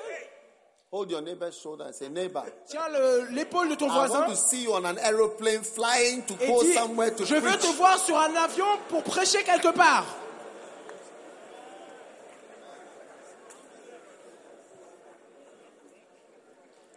[0.91, 4.29] Hold your neighbor's shoulder and say, neighbor, Tiens le- l'épaule de ton I voisin want
[4.29, 7.57] to see you on an aeroplane flying to et go dis, somewhere to je veux
[7.57, 10.05] te voir sur un avion pour prêcher quelque part.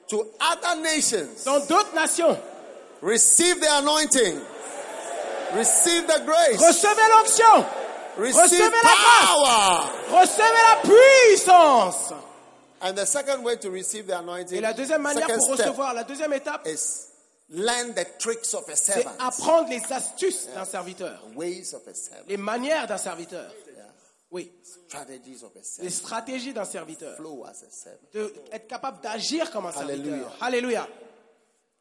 [0.08, 1.44] To other nations.
[1.44, 2.36] Dans d'autres nations.
[3.02, 4.40] Receive the anointing.
[5.54, 6.60] Receive the grace.
[6.60, 7.66] Recevez l'onction.
[8.18, 9.90] Receive recevez la power.
[10.10, 12.12] Recevez la puissance.
[12.82, 16.04] And the second way to receive the anointing, Et la deuxième manière pour recevoir, la
[16.04, 17.08] deuxième étape, is
[17.50, 21.20] learn the tricks of a c'est apprendre les astuces d'un serviteur.
[21.34, 22.24] Ways of a servant.
[22.28, 23.50] Les manières d'un serviteur.
[23.66, 23.84] Yeah.
[24.30, 24.52] Oui.
[24.88, 27.16] Strategies of a Les stratégies d'un serviteur.
[27.16, 27.98] Flow as a servant.
[28.14, 30.04] De être capable d'agir comme un Alléluia.
[30.04, 30.36] serviteur.
[30.40, 30.88] Alléluia.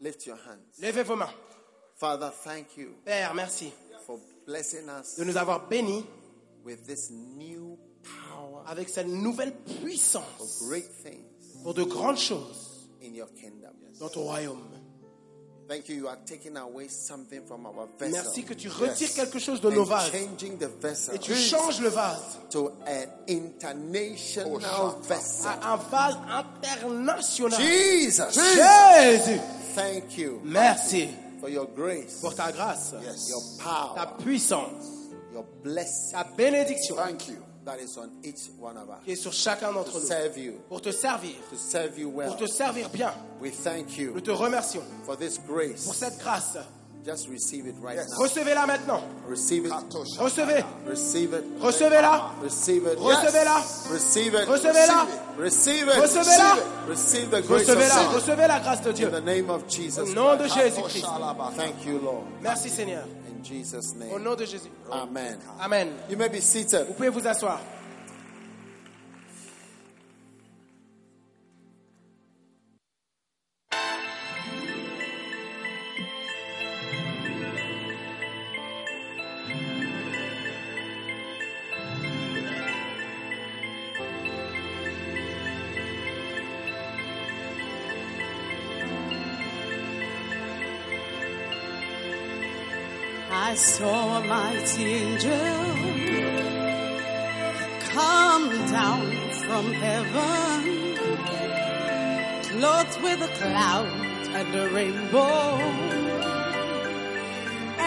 [0.01, 0.79] Lift your hands.
[0.81, 1.33] Levez vos mains.
[1.97, 3.73] Father, thank you Père, merci
[4.05, 6.05] for blessing us de nous avoir bénis
[6.63, 11.25] with this new power avec cette nouvelle for puissance great things
[11.63, 13.73] pour de grandes choses in your kingdom.
[13.99, 14.63] dans ton royaume.
[15.67, 15.97] Thank you.
[15.97, 18.23] You are taking away something from our vessel.
[18.23, 21.35] Merci que tu retires quelque chose de nos and vases changing the vessel et tu
[21.35, 25.45] changes le vase to an international vessel.
[25.45, 27.59] à un vase international.
[27.61, 29.39] Jesus, Jésus,
[29.75, 30.41] thank you.
[30.43, 31.09] Merci.
[31.39, 32.93] For your grace, pour ta grâce,
[33.29, 36.11] your ta power, puissance, your blessing.
[36.11, 36.95] Ta bénédiction.
[36.97, 37.37] Thank you.
[37.65, 40.05] that is on each one of qui est us sur chacun d'entre to nous.
[40.05, 42.27] serve you, pour te servir, to serve you well.
[42.29, 43.13] pour te servir bien.
[43.39, 44.83] We thank Nous you te remercions.
[45.05, 45.89] for this pour grace.
[45.93, 46.57] cette grâce.
[47.05, 48.03] Just receive it right now.
[48.19, 49.01] Recevez-la maintenant.
[49.25, 49.71] Receive it.
[49.71, 50.63] Recevez.
[50.85, 51.43] Receive it.
[51.59, 52.33] Recevez-la.
[52.41, 52.97] Receive it.
[52.99, 53.63] Recevez-la.
[53.89, 54.47] Receive it.
[54.47, 55.07] Recevez-la.
[55.37, 55.95] Receive it.
[55.95, 56.87] Recevez-la.
[56.87, 58.03] Receive the grace of Recevez-la.
[58.03, 58.15] God.
[58.15, 59.09] Recevez la grâce de In Dieu.
[59.09, 60.09] the name of Jesus.
[60.09, 61.05] Au nom de Jésus-Christ.
[61.55, 62.25] Thank you, Lord.
[62.41, 63.03] Merci Seigneur.
[63.27, 64.23] In Jesus' Au name.
[64.23, 64.69] nom de Jésus.
[64.91, 65.37] Amen.
[65.61, 65.93] Amen.
[66.09, 66.85] You may be seated.
[66.87, 67.61] Vous pouvez vous asseoir.
[93.49, 95.55] I saw a mighty angel
[97.95, 98.47] come
[98.77, 99.05] down
[99.43, 100.61] from heaven,
[102.43, 103.87] clothed with a cloud
[104.37, 105.57] and a rainbow,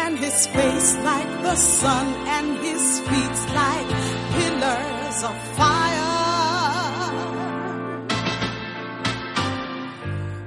[0.03, 2.07] and his face like the sun,
[2.37, 3.91] and his feet like
[4.35, 6.23] pillars of fire.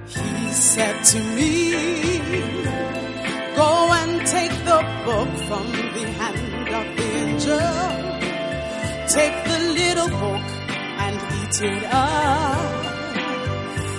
[0.08, 2.15] He said to me,
[10.14, 12.86] and eat it up.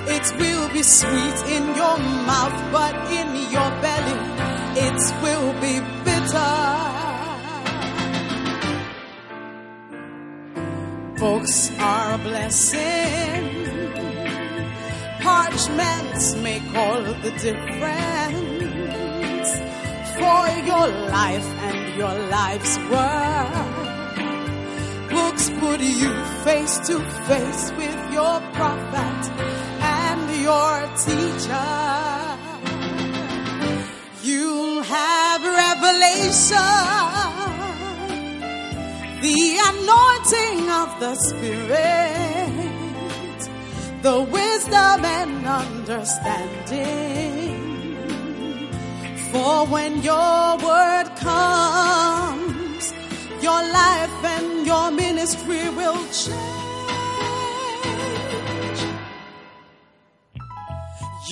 [0.09, 1.99] It will be sweet in your
[2.31, 4.19] mouth, but in your belly
[4.79, 6.87] it will be bitter.
[11.19, 13.67] Books are a blessing.
[15.21, 18.67] Parchments make all the difference
[20.19, 23.76] for your life and your life's work.
[25.67, 26.13] Put you
[26.45, 29.23] face to face with your prophet
[29.99, 30.75] and your
[31.07, 31.71] teacher.
[34.23, 37.07] You'll have revelation
[39.27, 41.79] the anointing of the Spirit,
[44.03, 46.87] the wisdom and understanding.
[49.33, 52.36] For when your word comes,
[53.47, 56.79] your life and your ministry will change.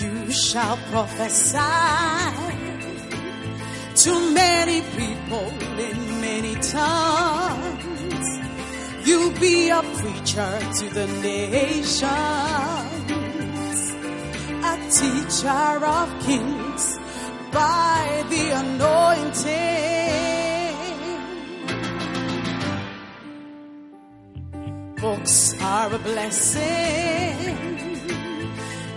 [0.01, 1.59] You shall prophesy
[4.05, 4.13] to
[4.43, 5.49] many people
[5.89, 8.29] in many tongues.
[9.07, 12.03] You'll be a preacher to the nations,
[14.73, 16.85] a teacher of kings
[17.51, 20.44] by the anointing.
[25.15, 27.57] Books are a blessing.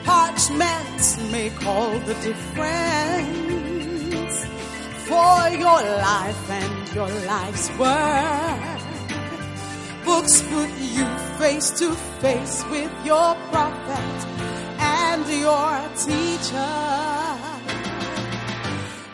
[0.03, 3.55] Parchments make all the difference
[5.05, 8.81] for your life and your life's work.
[10.05, 11.05] Books put you
[11.37, 11.93] face to
[12.23, 14.17] face with your prophet
[14.79, 15.71] and your
[16.07, 16.77] teacher.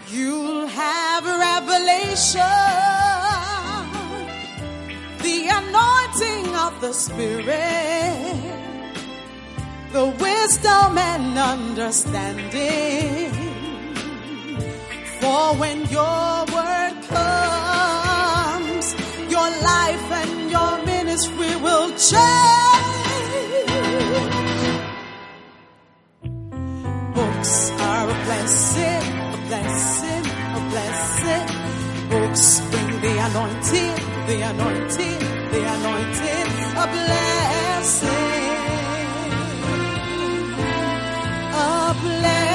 [0.08, 2.93] You'll have revelation,
[6.55, 7.47] of the Spirit,
[9.91, 13.32] the wisdom and understanding.
[15.19, 18.86] For when your word comes,
[19.30, 22.24] your life and your ministry will change.
[27.13, 29.03] Books are a blessing,
[29.34, 30.26] a blessing,
[30.57, 31.47] a blessing.
[32.09, 33.95] Books bring the anointing,
[34.28, 36.49] the anointing the anointing,
[36.84, 38.10] a blessing,
[41.54, 42.53] a blessing.